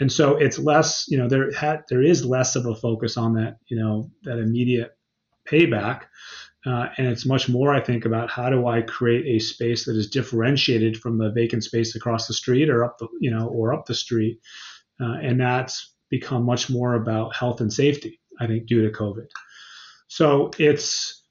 And 0.00 0.10
so 0.10 0.36
it's 0.36 0.58
less, 0.58 1.04
you 1.08 1.18
know, 1.18 1.28
there 1.28 1.52
had 1.52 1.82
there 1.90 2.02
is 2.02 2.24
less 2.24 2.56
of 2.56 2.64
a 2.66 2.74
focus 2.74 3.18
on 3.18 3.34
that, 3.34 3.58
you 3.68 3.78
know, 3.78 4.10
that 4.22 4.38
immediate 4.38 4.96
payback. 5.46 6.04
Uh, 6.66 6.88
and 6.98 7.06
it's 7.06 7.24
much 7.24 7.48
more, 7.48 7.74
I 7.74 7.80
think, 7.80 8.04
about 8.04 8.30
how 8.30 8.50
do 8.50 8.66
I 8.66 8.82
create 8.82 9.24
a 9.26 9.38
space 9.42 9.86
that 9.86 9.96
is 9.96 10.10
differentiated 10.10 10.98
from 10.98 11.16
the 11.16 11.30
vacant 11.30 11.64
space 11.64 11.94
across 11.94 12.26
the 12.26 12.34
street 12.34 12.68
or 12.68 12.84
up 12.84 12.98
the, 12.98 13.08
you 13.20 13.30
know, 13.30 13.48
or 13.48 13.72
up 13.72 13.86
the 13.86 13.94
street. 13.94 14.40
Uh, 15.00 15.14
and 15.22 15.40
that's 15.40 15.94
become 16.10 16.44
much 16.44 16.68
more 16.68 16.94
about 16.94 17.34
health 17.34 17.60
and 17.60 17.72
safety, 17.72 18.20
I 18.38 18.46
think, 18.46 18.66
due 18.66 18.82
to 18.82 18.96
COVID. 18.96 19.28
So 20.08 20.50
it's, 20.58 21.24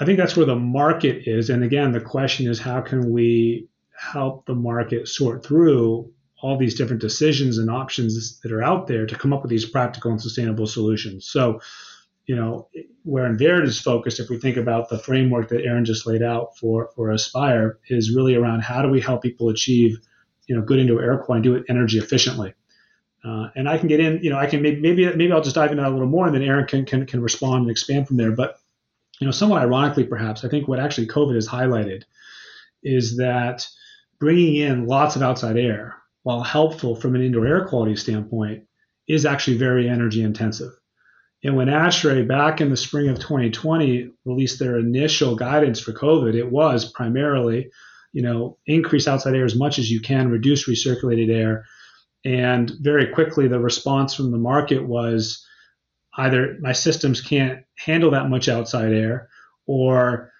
I 0.00 0.04
think 0.04 0.18
that's 0.18 0.36
where 0.36 0.46
the 0.46 0.56
market 0.56 1.28
is. 1.28 1.50
And 1.50 1.62
again, 1.62 1.92
the 1.92 2.00
question 2.00 2.50
is 2.50 2.58
how 2.58 2.80
can 2.80 3.12
we 3.12 3.68
help 3.96 4.46
the 4.46 4.54
market 4.54 5.06
sort 5.06 5.44
through 5.44 6.10
all 6.42 6.58
these 6.58 6.74
different 6.74 7.00
decisions 7.00 7.58
and 7.58 7.70
options 7.70 8.40
that 8.40 8.52
are 8.52 8.62
out 8.62 8.88
there 8.88 9.06
to 9.06 9.14
come 9.14 9.32
up 9.32 9.42
with 9.42 9.50
these 9.50 9.68
practical 9.68 10.10
and 10.10 10.20
sustainable 10.20 10.66
solutions. 10.66 11.28
So, 11.28 11.60
you 12.26 12.36
know, 12.36 12.68
where 13.02 13.28
Enverid 13.28 13.64
is 13.64 13.80
focused, 13.80 14.20
if 14.20 14.28
we 14.28 14.38
think 14.38 14.56
about 14.56 14.88
the 14.88 14.98
framework 14.98 15.48
that 15.48 15.64
Aaron 15.64 15.84
just 15.84 16.06
laid 16.06 16.22
out 16.22 16.56
for, 16.56 16.90
for 16.94 17.10
Aspire, 17.10 17.78
is 17.88 18.14
really 18.14 18.34
around 18.34 18.62
how 18.62 18.80
do 18.82 18.88
we 18.88 19.00
help 19.00 19.22
people 19.22 19.48
achieve, 19.48 19.98
you 20.46 20.54
know, 20.54 20.62
good 20.62 20.78
indoor 20.78 21.02
air 21.02 21.18
quality 21.18 21.48
and 21.48 21.56
do 21.56 21.60
it 21.60 21.64
energy 21.68 21.98
efficiently. 21.98 22.54
Uh, 23.24 23.48
and 23.54 23.68
I 23.68 23.78
can 23.78 23.88
get 23.88 24.00
in, 24.00 24.20
you 24.22 24.30
know, 24.30 24.38
I 24.38 24.46
can 24.46 24.62
maybe, 24.62 24.80
maybe 24.80 25.06
maybe 25.06 25.32
I'll 25.32 25.42
just 25.42 25.54
dive 25.54 25.70
into 25.70 25.82
that 25.82 25.90
a 25.90 25.94
little 25.94 26.08
more, 26.08 26.26
and 26.26 26.34
then 26.34 26.42
Aaron 26.42 26.66
can, 26.66 26.84
can 26.84 27.06
can 27.06 27.20
respond 27.20 27.62
and 27.62 27.70
expand 27.70 28.08
from 28.08 28.16
there. 28.16 28.32
But 28.32 28.56
you 29.20 29.26
know, 29.26 29.30
somewhat 29.30 29.62
ironically, 29.62 30.04
perhaps 30.04 30.44
I 30.44 30.48
think 30.48 30.66
what 30.66 30.80
actually 30.80 31.06
COVID 31.06 31.36
has 31.36 31.46
highlighted 31.46 32.02
is 32.82 33.16
that 33.18 33.64
bringing 34.18 34.56
in 34.56 34.86
lots 34.86 35.14
of 35.14 35.22
outside 35.22 35.56
air, 35.56 35.96
while 36.24 36.42
helpful 36.42 36.96
from 36.96 37.14
an 37.14 37.22
indoor 37.22 37.46
air 37.46 37.64
quality 37.64 37.94
standpoint, 37.94 38.64
is 39.06 39.24
actually 39.24 39.56
very 39.56 39.88
energy 39.88 40.22
intensive. 40.22 40.72
And 41.44 41.56
when 41.56 41.68
ASHRAE 41.68 42.26
back 42.26 42.60
in 42.60 42.70
the 42.70 42.76
spring 42.76 43.08
of 43.08 43.18
2020 43.18 44.10
released 44.24 44.58
their 44.58 44.78
initial 44.78 45.34
guidance 45.34 45.80
for 45.80 45.92
COVID, 45.92 46.34
it 46.34 46.50
was 46.50 46.90
primarily, 46.90 47.70
you 48.12 48.22
know, 48.22 48.58
increase 48.66 49.08
outside 49.08 49.34
air 49.34 49.44
as 49.44 49.56
much 49.56 49.78
as 49.78 49.90
you 49.90 50.00
can, 50.00 50.30
reduce 50.30 50.68
recirculated 50.68 51.30
air. 51.30 51.64
And 52.24 52.70
very 52.80 53.08
quickly, 53.08 53.48
the 53.48 53.58
response 53.58 54.14
from 54.14 54.30
the 54.30 54.38
market 54.38 54.86
was 54.86 55.44
either 56.16 56.56
my 56.60 56.72
systems 56.72 57.20
can't 57.20 57.64
handle 57.76 58.12
that 58.12 58.28
much 58.28 58.48
outside 58.48 58.92
air, 58.92 59.28
or 59.66 60.30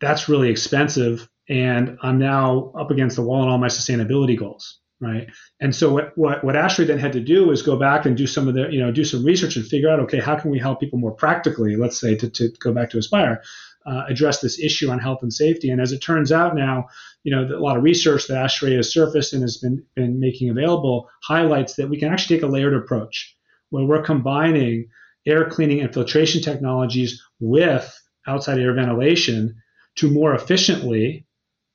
that's 0.00 0.28
really 0.28 0.50
expensive, 0.50 1.26
and 1.48 1.96
I'm 2.02 2.18
now 2.18 2.72
up 2.78 2.90
against 2.90 3.16
the 3.16 3.22
wall 3.22 3.42
on 3.42 3.48
all 3.48 3.58
my 3.58 3.68
sustainability 3.68 4.38
goals 4.38 4.80
right? 5.04 5.28
And 5.60 5.74
so 5.74 5.92
what, 5.92 6.16
what, 6.16 6.42
what 6.42 6.56
ASHRAE 6.56 6.86
then 6.86 6.98
had 6.98 7.12
to 7.12 7.20
do 7.20 7.50
is 7.50 7.62
go 7.62 7.76
back 7.76 8.06
and 8.06 8.16
do 8.16 8.26
some 8.26 8.48
of 8.48 8.54
the, 8.54 8.68
you 8.70 8.80
know, 8.80 8.90
do 8.90 9.04
some 9.04 9.24
research 9.24 9.56
and 9.56 9.66
figure 9.66 9.90
out, 9.90 10.00
okay, 10.00 10.20
how 10.20 10.36
can 10.36 10.50
we 10.50 10.58
help 10.58 10.80
people 10.80 10.98
more 10.98 11.12
practically, 11.12 11.76
let's 11.76 12.00
say, 12.00 12.14
to, 12.16 12.28
to 12.30 12.48
go 12.60 12.72
back 12.72 12.90
to 12.90 12.98
Aspire, 12.98 13.42
uh, 13.86 14.04
address 14.08 14.40
this 14.40 14.58
issue 14.58 14.90
on 14.90 14.98
health 14.98 15.22
and 15.22 15.32
safety. 15.32 15.70
And 15.70 15.80
as 15.80 15.92
it 15.92 15.98
turns 15.98 16.32
out 16.32 16.56
now, 16.56 16.86
you 17.22 17.34
know, 17.34 17.44
a 17.44 17.60
lot 17.60 17.76
of 17.76 17.82
research 17.82 18.26
that 18.28 18.44
ASHRAE 18.44 18.76
has 18.76 18.92
surfaced 18.92 19.32
and 19.32 19.42
has 19.42 19.58
been, 19.58 19.84
been 19.94 20.20
making 20.20 20.50
available 20.50 21.08
highlights 21.22 21.74
that 21.76 21.88
we 21.88 21.98
can 21.98 22.12
actually 22.12 22.36
take 22.36 22.44
a 22.44 22.50
layered 22.50 22.74
approach 22.74 23.36
where 23.70 23.84
we're 23.84 24.02
combining 24.02 24.88
air 25.26 25.48
cleaning 25.48 25.80
and 25.80 25.92
filtration 25.92 26.40
technologies 26.40 27.22
with 27.40 28.00
outside 28.26 28.58
air 28.58 28.74
ventilation 28.74 29.54
to 29.96 30.10
more 30.10 30.34
efficiently 30.34 31.26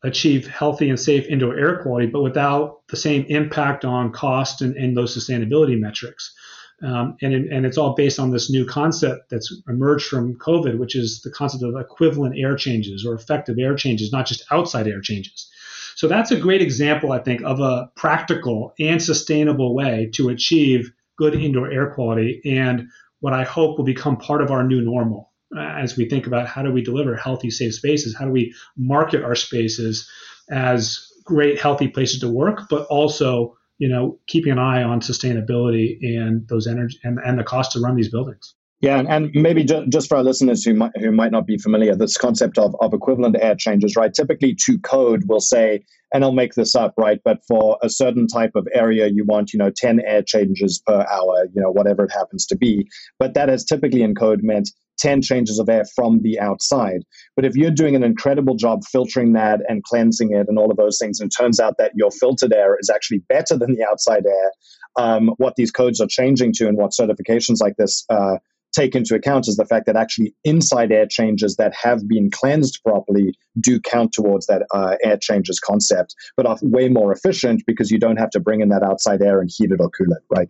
achieve 0.03 0.47
healthy 0.47 0.89
and 0.89 0.99
safe 0.99 1.25
indoor 1.27 1.57
air 1.57 1.81
quality, 1.81 2.07
but 2.07 2.21
without 2.21 2.87
the 2.87 2.95
same 2.95 3.25
impact 3.27 3.83
on 3.83 4.11
cost 4.11 4.61
and, 4.61 4.75
and 4.75 4.95
those 4.95 5.15
sustainability 5.15 5.77
metrics. 5.79 6.33
Um, 6.81 7.17
and, 7.21 7.33
and 7.33 7.65
it's 7.65 7.77
all 7.77 7.93
based 7.93 8.19
on 8.19 8.31
this 8.31 8.49
new 8.49 8.65
concept 8.65 9.29
that's 9.29 9.53
emerged 9.67 10.05
from 10.07 10.35
COVID, 10.35 10.77
which 10.77 10.95
is 10.95 11.21
the 11.21 11.31
concept 11.31 11.63
of 11.63 11.75
equivalent 11.75 12.35
air 12.37 12.55
changes 12.55 13.05
or 13.05 13.13
effective 13.13 13.57
air 13.59 13.75
changes, 13.75 14.13
not 14.13 14.25
just 14.25 14.45
outside 14.49 14.87
air 14.87 15.01
changes. 15.01 15.49
So 15.95 16.07
that's 16.07 16.31
a 16.31 16.39
great 16.39 16.61
example, 16.61 17.11
I 17.11 17.19
think, 17.19 17.41
of 17.41 17.59
a 17.59 17.91
practical 17.97 18.73
and 18.79 19.03
sustainable 19.03 19.75
way 19.75 20.09
to 20.13 20.29
achieve 20.29 20.93
good 21.17 21.35
indoor 21.35 21.69
air 21.69 21.91
quality 21.91 22.41
and 22.45 22.87
what 23.19 23.33
I 23.33 23.43
hope 23.43 23.77
will 23.77 23.85
become 23.85 24.15
part 24.15 24.41
of 24.41 24.49
our 24.49 24.63
new 24.63 24.81
normal 24.81 25.28
Uh, 25.55 25.61
as 25.61 25.97
we 25.97 26.07
think 26.07 26.27
about 26.27 26.47
how 26.47 26.61
do 26.61 26.71
we 26.71 26.81
deliver 26.81 27.15
healthy, 27.15 27.49
safe 27.49 27.73
spaces, 27.73 28.15
how 28.15 28.25
do 28.25 28.31
we 28.31 28.53
market 28.77 29.23
our 29.23 29.35
spaces 29.35 30.07
as 30.51 31.11
great, 31.23 31.59
healthy 31.59 31.87
places 31.87 32.19
to 32.19 32.29
work, 32.29 32.61
but 32.69 32.85
also 32.87 33.55
you 33.77 33.87
know 33.87 34.19
keeping 34.27 34.51
an 34.51 34.59
eye 34.59 34.83
on 34.83 35.01
sustainability 35.01 35.97
and 36.01 36.47
those 36.47 36.67
energy 36.67 36.99
and, 37.03 37.17
and 37.25 37.39
the 37.39 37.43
cost 37.43 37.71
to 37.71 37.79
run 37.79 37.95
these 37.95 38.09
buildings. 38.09 38.53
Yeah, 38.81 39.03
and 39.09 39.29
maybe 39.33 39.65
just 39.65 40.07
for 40.07 40.15
our 40.15 40.23
listeners 40.23 40.63
who 40.63 40.73
might, 40.73 40.91
who 40.97 41.11
might 41.11 41.33
not 41.33 41.45
be 41.45 41.57
familiar, 41.57 41.95
this 41.95 42.15
concept 42.15 42.57
of, 42.57 42.73
of 42.79 42.93
equivalent 42.93 43.35
air 43.41 43.55
changes, 43.55 43.97
right? 43.97 44.13
Typically, 44.13 44.55
to 44.65 44.79
code 44.79 45.23
will 45.27 45.41
say, 45.41 45.83
and 46.13 46.23
I'll 46.23 46.31
make 46.31 46.53
this 46.53 46.75
up, 46.75 46.93
right? 46.97 47.19
But 47.25 47.39
for 47.45 47.77
a 47.83 47.89
certain 47.89 48.25
type 48.25 48.51
of 48.55 48.65
area, 48.73 49.07
you 49.07 49.25
want, 49.25 49.51
you 49.51 49.59
know, 49.59 49.69
10 49.69 49.99
air 50.05 50.21
changes 50.21 50.81
per 50.87 51.05
hour, 51.11 51.47
you 51.53 51.61
know, 51.61 51.71
whatever 51.71 52.05
it 52.05 52.11
happens 52.13 52.45
to 52.47 52.55
be. 52.55 52.87
But 53.19 53.33
that 53.33 53.49
has 53.49 53.65
typically 53.65 54.01
in 54.01 54.15
code 54.15 54.43
meant 54.43 54.69
10 54.99 55.21
changes 55.21 55.59
of 55.59 55.69
air 55.69 55.85
from 55.95 56.21
the 56.21 56.39
outside. 56.39 57.03
But 57.35 57.45
if 57.45 57.55
you're 57.55 57.71
doing 57.71 57.95
an 57.95 58.03
incredible 58.03 58.55
job 58.55 58.83
filtering 58.85 59.33
that 59.33 59.61
and 59.67 59.83
cleansing 59.83 60.33
it 60.33 60.47
and 60.47 60.57
all 60.57 60.71
of 60.71 60.77
those 60.77 60.97
things, 60.99 61.19
and 61.19 61.31
it 61.31 61.35
turns 61.35 61.59
out 61.59 61.75
that 61.77 61.91
your 61.95 62.11
filtered 62.11 62.53
air 62.53 62.77
is 62.79 62.89
actually 62.89 63.19
better 63.29 63.57
than 63.57 63.75
the 63.75 63.85
outside 63.89 64.25
air, 64.25 64.51
um, 64.97 65.31
what 65.37 65.55
these 65.55 65.71
codes 65.71 66.01
are 66.01 66.07
changing 66.07 66.53
to 66.53 66.67
and 66.67 66.77
what 66.77 66.91
certifications 66.91 67.61
like 67.61 67.75
this 67.77 68.05
uh, 68.09 68.37
take 68.71 68.95
into 68.95 69.15
account 69.15 69.47
is 69.47 69.55
the 69.55 69.65
fact 69.65 69.85
that 69.85 69.95
actually 69.95 70.33
inside 70.43 70.91
air 70.91 71.07
changes 71.09 71.55
that 71.55 71.73
have 71.73 72.07
been 72.07 72.29
cleansed 72.29 72.79
properly 72.83 73.33
do 73.59 73.79
count 73.79 74.11
towards 74.13 74.45
that 74.47 74.63
uh, 74.73 74.95
air 75.03 75.17
changes 75.17 75.59
concept, 75.59 76.15
but 76.37 76.45
are 76.45 76.57
way 76.61 76.87
more 76.87 77.11
efficient 77.11 77.63
because 77.65 77.89
you 77.89 77.99
don't 77.99 78.17
have 78.17 78.29
to 78.29 78.39
bring 78.39 78.61
in 78.61 78.69
that 78.69 78.83
outside 78.83 79.21
air 79.21 79.41
and 79.41 79.49
heat 79.55 79.71
it 79.71 79.79
or 79.81 79.89
cool 79.89 80.11
it, 80.11 80.23
right? 80.29 80.49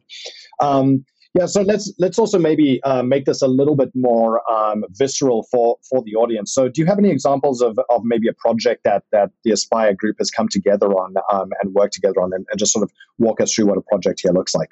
Um, 0.59 1.05
yeah, 1.35 1.45
so 1.45 1.61
let's 1.61 1.93
let's 1.99 2.17
also 2.17 2.39
maybe 2.39 2.81
uh, 2.83 3.03
make 3.03 3.25
this 3.25 3.43
a 3.43 3.47
little 3.47 3.75
bit 3.75 3.91
more 3.93 4.41
um, 4.51 4.83
visceral 4.91 5.43
for 5.51 5.77
for 5.87 6.01
the 6.03 6.15
audience. 6.15 6.51
So, 6.51 6.69
do 6.69 6.81
you 6.81 6.87
have 6.87 6.97
any 6.97 7.11
examples 7.11 7.61
of, 7.61 7.79
of 7.89 8.01
maybe 8.03 8.27
a 8.27 8.33
project 8.33 8.83
that 8.83 9.03
that 9.11 9.29
the 9.43 9.51
Aspire 9.51 9.93
group 9.93 10.15
has 10.17 10.31
come 10.31 10.47
together 10.49 10.87
on 10.87 11.13
um, 11.31 11.49
and 11.61 11.73
worked 11.75 11.93
together 11.93 12.19
on, 12.21 12.33
and, 12.33 12.47
and, 12.49 12.59
just 12.59 12.73
sort 12.73 12.81
of 12.81 12.91
walk 13.19 13.41
us 13.41 13.53
through 13.53 13.67
what 13.67 13.77
a 13.77 13.81
project 13.81 14.21
here 14.23 14.31
looks 14.31 14.55
like? 14.55 14.69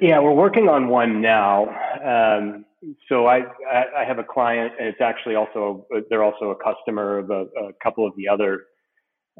Yeah, 0.00 0.20
we're 0.20 0.34
working 0.34 0.68
on 0.68 0.86
one 0.86 1.20
now. 1.20 1.64
Um, 2.04 2.64
so 3.08 3.26
I 3.26 3.38
I 3.68 4.04
have 4.06 4.20
a 4.20 4.24
client, 4.24 4.72
and 4.78 4.86
it's 4.86 5.00
actually 5.00 5.34
also 5.34 5.84
they're 6.08 6.22
also 6.22 6.50
a 6.50 6.56
customer 6.56 7.18
of 7.18 7.30
a, 7.30 7.46
a 7.58 7.72
couple 7.82 8.06
of 8.06 8.14
the 8.16 8.28
other 8.28 8.66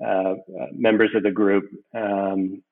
uh, 0.05 0.35
members 0.73 1.11
of 1.15 1.23
the 1.23 1.31
group. 1.31 1.67
Um, 1.95 2.65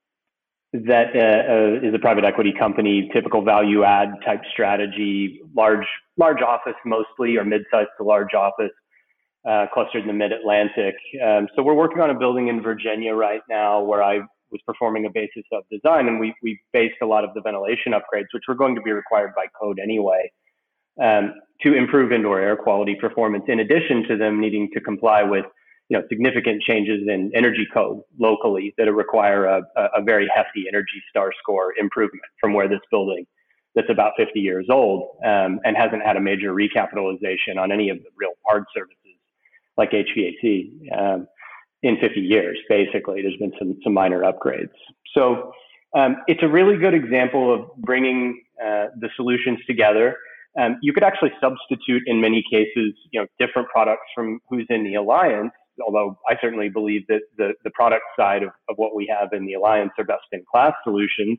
that 0.75 1.15
uh, 1.15 1.53
uh, 1.53 1.89
is 1.89 1.95
a 1.95 1.99
private 2.01 2.25
equity 2.25 2.53
company, 2.53 3.09
typical 3.13 3.43
value 3.43 3.85
add 3.85 4.09
type 4.25 4.41
strategy, 4.53 5.41
large 5.55 5.87
large 6.17 6.43
office 6.43 6.75
mostly 6.85 7.37
or 7.37 7.45
mid-sized 7.45 7.91
to 7.97 8.03
large 8.03 8.35
office, 8.35 8.73
uh, 9.49 9.67
clustered 9.73 10.03
in 10.03 10.09
the 10.09 10.13
Mid 10.13 10.33
Atlantic. 10.33 10.97
Um, 11.25 11.47
so 11.55 11.63
we're 11.63 11.75
working 11.75 12.01
on 12.01 12.11
a 12.11 12.19
building 12.19 12.49
in 12.49 12.61
Virginia 12.61 13.15
right 13.15 13.43
now 13.49 13.83
where 13.83 14.03
I 14.03 14.19
was 14.51 14.61
performing 14.67 15.07
a 15.07 15.11
basis 15.11 15.45
of 15.53 15.63
design, 15.71 16.09
and 16.09 16.19
we 16.19 16.35
we 16.43 16.59
based 16.73 16.97
a 17.03 17.07
lot 17.07 17.23
of 17.23 17.31
the 17.35 17.41
ventilation 17.41 17.93
upgrades, 17.93 18.27
which 18.33 18.43
were 18.49 18.57
going 18.57 18.75
to 18.75 18.83
be 18.83 18.91
required 18.91 19.31
by 19.37 19.47
code 19.61 19.79
anyway, 19.81 20.29
um, 21.01 21.35
to 21.61 21.75
improve 21.75 22.11
indoor 22.11 22.41
air 22.41 22.57
quality 22.57 22.97
performance, 22.97 23.45
in 23.47 23.61
addition 23.61 24.03
to 24.09 24.17
them 24.17 24.41
needing 24.41 24.69
to 24.75 24.81
comply 24.81 25.23
with 25.23 25.45
you 25.89 25.99
know, 25.99 26.05
significant 26.09 26.63
changes 26.63 27.03
in 27.09 27.31
energy 27.35 27.67
code 27.73 28.01
locally 28.19 28.75
that 28.79 28.93
require 28.93 29.45
a, 29.45 29.63
a 29.95 30.03
very 30.03 30.29
hefty 30.35 30.65
Energy 30.69 31.03
Star 31.11 31.31
score 31.43 31.75
improvement 31.79 32.25
from 32.41 32.55
where 32.55 32.69
this 32.69 32.81
building 32.91 33.27
that's 33.75 33.91
about 33.91 34.13
50 34.17 34.41
years 34.41 34.67
old 34.71 35.17
um, 35.25 35.61
and 35.65 35.77
hasn't 35.77 36.03
had 36.03 36.17
a 36.17 36.21
major 36.21 36.55
recapitalization 36.55 37.59
on 37.59 37.73
any 37.73 37.91
of 37.91 37.99
the 37.99 38.09
real 38.17 38.33
hard 38.47 38.65
services 38.75 38.99
like 39.77 39.91
HVAC 39.91 40.97
um, 40.97 41.27
in 41.83 41.99
50 42.01 42.21
years. 42.21 42.57
Basically, 42.69 43.23
there's 43.23 43.37
been 43.37 43.53
some 43.59 43.79
some 43.83 43.93
minor 43.93 44.23
upgrades. 44.23 44.71
So 45.15 45.53
um, 45.97 46.17
it's 46.27 46.43
a 46.43 46.49
really 46.49 46.77
good 46.77 46.95
example 46.95 47.53
of 47.53 47.77
bringing 47.79 48.43
uh, 48.65 48.87
the 48.99 49.09
solutions 49.17 49.59
together. 49.67 50.17
Um, 50.59 50.79
you 50.83 50.93
could 50.93 51.03
actually 51.03 51.33
substitute 51.41 52.03
in 52.07 52.21
many 52.21 52.45
cases, 52.49 52.95
you 53.11 53.21
know, 53.21 53.27
different 53.41 53.69
products 53.69 54.07
from 54.15 54.41
who's 54.49 54.67
in 54.71 54.85
the 54.85 54.95
alliance. 54.95 55.51
Although 55.85 56.19
I 56.29 56.37
certainly 56.41 56.69
believe 56.69 57.07
that 57.09 57.21
the, 57.37 57.53
the 57.65 57.71
product 57.71 58.05
side 58.17 58.43
of, 58.43 58.51
of 58.69 58.77
what 58.77 58.95
we 58.95 59.13
have 59.19 59.33
in 59.33 59.47
the 59.47 59.55
alliance 59.55 59.93
are 59.99 60.05
best 60.05 60.25
in 60.33 60.45
class 60.51 60.73
solutions. 60.85 61.39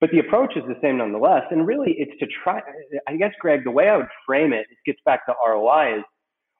But 0.00 0.10
the 0.10 0.18
approach 0.18 0.56
is 0.56 0.64
the 0.66 0.76
same 0.82 0.98
nonetheless. 0.98 1.44
And 1.50 1.66
really, 1.66 1.94
it's 1.96 2.18
to 2.18 2.26
try, 2.42 2.60
I 3.06 3.16
guess, 3.16 3.32
Greg, 3.40 3.62
the 3.64 3.70
way 3.70 3.88
I 3.88 3.96
would 3.96 4.08
frame 4.26 4.52
it, 4.52 4.66
it 4.70 4.78
gets 4.84 4.98
back 5.04 5.26
to 5.26 5.34
ROI 5.46 5.98
is 5.98 6.04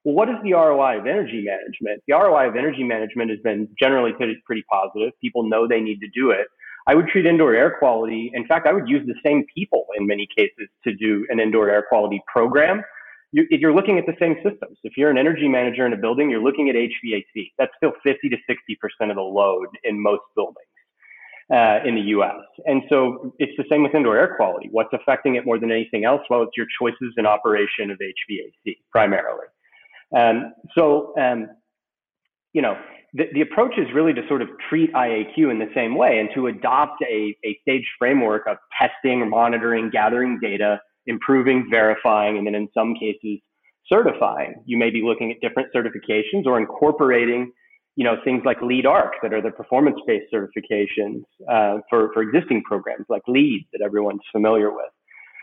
well, 0.04 0.14
what 0.14 0.28
is 0.28 0.36
the 0.42 0.52
ROI 0.52 0.98
of 0.98 1.06
energy 1.06 1.44
management? 1.44 2.02
The 2.08 2.14
ROI 2.14 2.48
of 2.48 2.56
energy 2.56 2.82
management 2.82 3.30
has 3.30 3.38
been 3.40 3.68
generally 3.80 4.12
pretty, 4.12 4.36
pretty 4.44 4.64
positive. 4.70 5.12
People 5.20 5.48
know 5.48 5.68
they 5.68 5.80
need 5.80 6.00
to 6.00 6.08
do 6.08 6.30
it. 6.30 6.48
I 6.88 6.96
would 6.96 7.06
treat 7.06 7.26
indoor 7.26 7.54
air 7.54 7.76
quality. 7.78 8.32
In 8.34 8.46
fact, 8.46 8.66
I 8.66 8.72
would 8.72 8.88
use 8.88 9.06
the 9.06 9.14
same 9.24 9.44
people 9.54 9.86
in 9.96 10.06
many 10.06 10.26
cases 10.36 10.68
to 10.84 10.94
do 10.94 11.24
an 11.28 11.38
indoor 11.38 11.70
air 11.70 11.84
quality 11.88 12.20
program. 12.26 12.82
You, 13.32 13.46
you're 13.50 13.74
looking 13.74 13.98
at 13.98 14.06
the 14.06 14.14
same 14.20 14.36
systems. 14.36 14.78
If 14.84 14.96
you're 14.96 15.10
an 15.10 15.18
energy 15.18 15.48
manager 15.48 15.86
in 15.86 15.92
a 15.92 15.96
building, 15.96 16.30
you're 16.30 16.42
looking 16.42 16.68
at 16.68 16.76
HVAC. 16.76 17.52
That's 17.58 17.72
still 17.78 17.92
50 18.02 18.28
to 18.28 18.36
60% 18.36 19.10
of 19.10 19.16
the 19.16 19.22
load 19.22 19.68
in 19.84 20.00
most 20.00 20.22
buildings 20.36 20.66
uh, 21.52 21.80
in 21.84 21.94
the 21.94 22.02
US. 22.16 22.44
And 22.66 22.82
so 22.88 23.34
it's 23.38 23.52
the 23.56 23.64
same 23.70 23.82
with 23.82 23.94
indoor 23.94 24.16
air 24.16 24.34
quality. 24.36 24.68
What's 24.70 24.92
affecting 24.92 25.36
it 25.36 25.46
more 25.46 25.58
than 25.58 25.70
anything 25.70 26.04
else? 26.04 26.22
Well, 26.30 26.42
it's 26.42 26.56
your 26.56 26.66
choices 26.78 27.14
in 27.16 27.26
operation 27.26 27.90
of 27.90 27.98
HVAC 27.98 28.76
primarily. 28.90 29.46
Um, 30.16 30.52
so, 30.76 31.14
um, 31.18 31.48
you 32.52 32.62
know, 32.62 32.76
the, 33.14 33.24
the 33.34 33.40
approach 33.42 33.74
is 33.76 33.86
really 33.94 34.12
to 34.14 34.26
sort 34.28 34.42
of 34.42 34.48
treat 34.68 34.92
IAQ 34.92 35.50
in 35.50 35.58
the 35.58 35.70
same 35.74 35.96
way 35.96 36.18
and 36.18 36.30
to 36.34 36.46
adopt 36.46 37.02
a, 37.02 37.36
a 37.44 37.58
stage 37.62 37.86
framework 37.98 38.46
of 38.46 38.56
testing, 38.78 39.28
monitoring, 39.28 39.90
gathering 39.90 40.38
data, 40.40 40.80
improving, 41.06 41.68
verifying, 41.70 42.38
and 42.38 42.46
then 42.46 42.54
in 42.54 42.68
some 42.74 42.94
cases, 42.94 43.40
certifying. 43.86 44.54
You 44.66 44.78
may 44.78 44.90
be 44.90 45.02
looking 45.02 45.30
at 45.32 45.40
different 45.40 45.68
certifications 45.74 46.46
or 46.46 46.58
incorporating 46.58 47.52
you 47.96 48.04
know, 48.04 48.16
things 48.24 48.42
like 48.44 48.60
LEED 48.62 48.86
ARC 48.86 49.14
that 49.22 49.34
are 49.34 49.42
the 49.42 49.50
performance-based 49.50 50.32
certifications 50.32 51.24
uh, 51.50 51.78
for, 51.90 52.10
for 52.14 52.22
existing 52.22 52.62
programs 52.62 53.04
like 53.08 53.22
LEED 53.28 53.66
that 53.72 53.82
everyone's 53.84 54.22
familiar 54.32 54.70
with. 54.70 54.86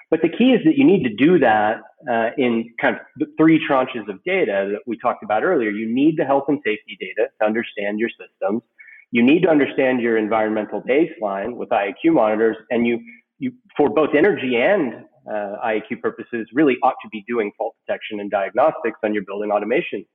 But 0.10 0.24
the 0.24 0.30
key 0.30 0.54
is 0.54 0.62
that 0.66 0.76
you 0.76 0.84
need 0.84 1.04
to 1.04 1.14
do 1.14 1.38
that 1.38 1.82
uh, 2.10 2.32
in 2.40 2.74
kind 2.82 2.96
of 2.96 3.02
the 3.18 3.28
three 3.38 3.64
tranches 3.70 4.10
of 4.10 4.24
data 4.24 4.70
that 4.72 4.80
we 4.88 4.98
talked 4.98 5.24
about 5.24 5.44
earlier. 5.44 5.70
You 5.70 5.88
need 5.88 6.18
the 6.18 6.26
health 6.26 6.46
and 6.48 6.60
safety 6.66 6.98
data 7.00 7.30
to 7.40 7.46
understand 7.46 8.00
your 8.00 8.10
systems. 8.10 8.64
You 9.12 9.22
need 9.22 9.44
to 9.44 9.50
understand 9.50 10.02
your 10.02 10.18
environmental 10.18 10.82
baseline 10.82 11.56
with 11.56 11.70
IAQ 11.70 12.14
monitors, 12.14 12.58
and 12.72 12.88
you, 12.88 13.00
you 13.38 13.52
for 13.78 13.90
both 13.90 14.16
energy 14.16 14.56
and 14.58 15.06
uh, 15.30 15.58
IAQ 15.66 16.02
purposes, 16.02 16.48
really 16.54 16.78
ought 16.84 16.96
to 17.04 17.10
be 17.10 17.24
doing 17.28 17.52
fault 17.58 17.76
detection 17.86 18.20
and 18.20 18.32
diagnostics 18.32 19.00
on 19.04 19.14
your 19.14 19.24
building 19.24 19.52
automation 19.52 20.06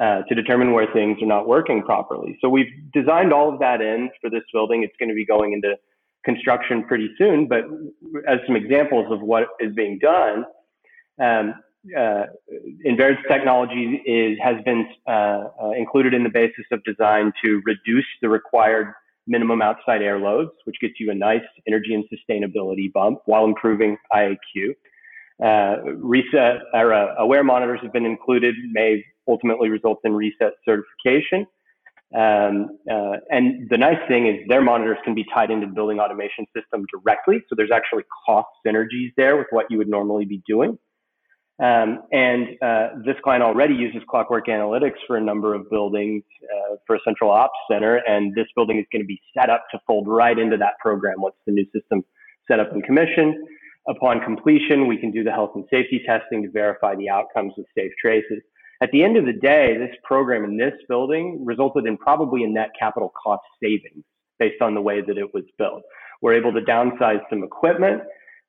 uh, 0.00 0.22
to 0.22 0.34
determine 0.34 0.72
where 0.72 0.86
things 0.92 1.18
are 1.22 1.26
not 1.26 1.46
working 1.46 1.82
properly. 1.82 2.38
So 2.40 2.48
we've 2.48 2.70
designed 2.92 3.32
all 3.32 3.52
of 3.52 3.60
that 3.60 3.80
in 3.80 4.10
for 4.20 4.30
this 4.30 4.42
building. 4.52 4.82
It's 4.82 4.96
going 4.98 5.08
to 5.08 5.14
be 5.14 5.26
going 5.26 5.52
into 5.52 5.76
construction 6.24 6.84
pretty 6.84 7.10
soon, 7.16 7.48
but 7.48 7.64
as 8.28 8.38
some 8.46 8.56
examples 8.56 9.10
of 9.10 9.20
what 9.20 9.48
is 9.58 9.74
being 9.74 9.98
done, 9.98 10.44
um, 11.20 11.54
uh, 11.96 12.24
enVerid's 12.86 13.20
technology 13.28 14.02
is, 14.06 14.38
has 14.42 14.56
been 14.64 14.86
uh, 15.08 15.44
uh, 15.62 15.70
included 15.70 16.12
in 16.12 16.22
the 16.22 16.30
basis 16.30 16.64
of 16.72 16.82
design 16.84 17.32
to 17.42 17.62
reduce 17.64 18.06
the 18.20 18.28
required 18.28 18.92
minimum 19.30 19.62
outside 19.62 20.02
air 20.02 20.18
loads, 20.18 20.50
which 20.64 20.76
gets 20.80 20.94
you 20.98 21.10
a 21.10 21.14
nice 21.14 21.46
energy 21.66 21.94
and 21.94 22.04
sustainability 22.12 22.92
bump 22.92 23.20
while 23.26 23.44
improving 23.44 23.96
IAQ. 24.12 24.74
Uh, 25.42 25.76
RESET 25.96 26.60
or 26.74 26.92
uh, 26.92 27.14
Awair 27.18 27.42
monitors 27.44 27.80
have 27.82 27.92
been 27.92 28.04
included, 28.04 28.54
may 28.72 29.02
ultimately 29.26 29.70
result 29.70 30.00
in 30.04 30.12
RESET 30.12 30.52
certification. 30.64 31.46
Um, 32.12 32.76
uh, 32.90 33.18
and 33.30 33.68
the 33.70 33.78
nice 33.78 34.00
thing 34.08 34.26
is 34.26 34.36
their 34.48 34.60
monitors 34.60 34.98
can 35.04 35.14
be 35.14 35.24
tied 35.32 35.50
into 35.50 35.66
the 35.66 35.72
building 35.72 36.00
automation 36.00 36.44
system 36.54 36.84
directly. 36.92 37.40
So 37.48 37.54
there's 37.56 37.70
actually 37.72 38.02
cost 38.26 38.48
synergies 38.66 39.12
there 39.16 39.36
with 39.36 39.46
what 39.50 39.66
you 39.70 39.78
would 39.78 39.88
normally 39.88 40.24
be 40.24 40.42
doing. 40.46 40.76
Um, 41.60 42.04
and 42.10 42.56
uh, 42.62 42.88
this 43.04 43.16
client 43.22 43.42
already 43.42 43.74
uses 43.74 44.00
Clockwork 44.08 44.46
Analytics 44.46 44.96
for 45.06 45.18
a 45.18 45.20
number 45.20 45.54
of 45.54 45.68
buildings 45.68 46.22
uh, 46.44 46.76
for 46.86 46.96
a 46.96 46.98
central 47.04 47.30
ops 47.30 47.58
center. 47.70 47.96
And 48.08 48.34
this 48.34 48.46
building 48.56 48.78
is 48.78 48.86
going 48.90 49.02
to 49.02 49.06
be 49.06 49.20
set 49.36 49.50
up 49.50 49.66
to 49.72 49.80
fold 49.86 50.08
right 50.08 50.38
into 50.38 50.56
that 50.56 50.78
program 50.80 51.20
once 51.20 51.34
the 51.46 51.52
new 51.52 51.66
system 51.74 52.02
set 52.48 52.60
up 52.60 52.72
and 52.72 52.82
commissioned. 52.82 53.34
Upon 53.88 54.20
completion, 54.20 54.86
we 54.86 54.96
can 54.96 55.10
do 55.10 55.22
the 55.22 55.32
health 55.32 55.52
and 55.54 55.64
safety 55.70 56.02
testing 56.06 56.42
to 56.44 56.50
verify 56.50 56.94
the 56.94 57.10
outcomes 57.10 57.52
of 57.58 57.64
SafeTraces. 57.78 58.40
At 58.82 58.90
the 58.92 59.02
end 59.02 59.18
of 59.18 59.26
the 59.26 59.34
day, 59.34 59.76
this 59.76 59.94
program 60.02 60.44
in 60.44 60.56
this 60.56 60.72
building 60.88 61.44
resulted 61.44 61.84
in 61.84 61.98
probably 61.98 62.44
a 62.44 62.48
net 62.48 62.70
capital 62.78 63.12
cost 63.22 63.42
savings 63.62 64.04
based 64.38 64.62
on 64.62 64.74
the 64.74 64.80
way 64.80 65.02
that 65.02 65.18
it 65.18 65.34
was 65.34 65.44
built. 65.58 65.82
We're 66.22 66.34
able 66.34 66.52
to 66.54 66.60
downsize 66.62 67.20
some 67.28 67.42
equipment 67.42 68.02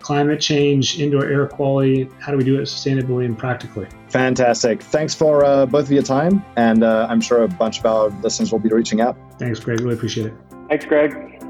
climate 0.00 0.40
change, 0.40 0.98
indoor 0.98 1.26
air 1.26 1.46
quality. 1.46 2.08
How 2.20 2.32
do 2.32 2.38
we 2.38 2.44
do 2.44 2.58
it 2.58 2.62
sustainably 2.62 3.24
and 3.24 3.36
practically? 3.36 3.86
Fantastic. 4.08 4.82
Thanks 4.82 5.14
for 5.14 5.44
uh, 5.44 5.66
both 5.66 5.86
of 5.86 5.92
your 5.92 6.02
time. 6.02 6.44
And 6.56 6.84
uh, 6.84 7.06
I'm 7.10 7.20
sure 7.20 7.42
a 7.42 7.48
bunch 7.48 7.80
of 7.80 7.86
our 7.86 8.08
listeners 8.22 8.52
will 8.52 8.60
be 8.60 8.70
reaching 8.70 9.00
out. 9.00 9.16
Thanks, 9.38 9.60
Greg. 9.60 9.80
Really 9.80 9.94
appreciate 9.94 10.26
it. 10.28 10.34
Thanks, 10.68 10.86
Greg. 10.86 11.43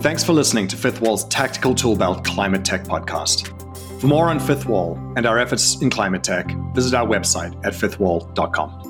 Thanks 0.00 0.22
for 0.22 0.32
listening 0.32 0.68
to 0.68 0.76
Fifth 0.76 1.00
Wall's 1.00 1.24
Tactical 1.24 1.74
Toolbelt 1.74 2.24
Climate 2.24 2.64
Tech 2.64 2.84
podcast. 2.84 3.48
For 4.00 4.06
more 4.06 4.26
on 4.26 4.38
Fifth 4.38 4.66
Wall 4.66 4.96
and 5.16 5.26
our 5.26 5.40
efforts 5.40 5.82
in 5.82 5.90
climate 5.90 6.22
tech, 6.22 6.48
visit 6.72 6.94
our 6.94 7.04
website 7.04 7.52
at 7.66 7.72
fifthwall.com. 7.72 8.87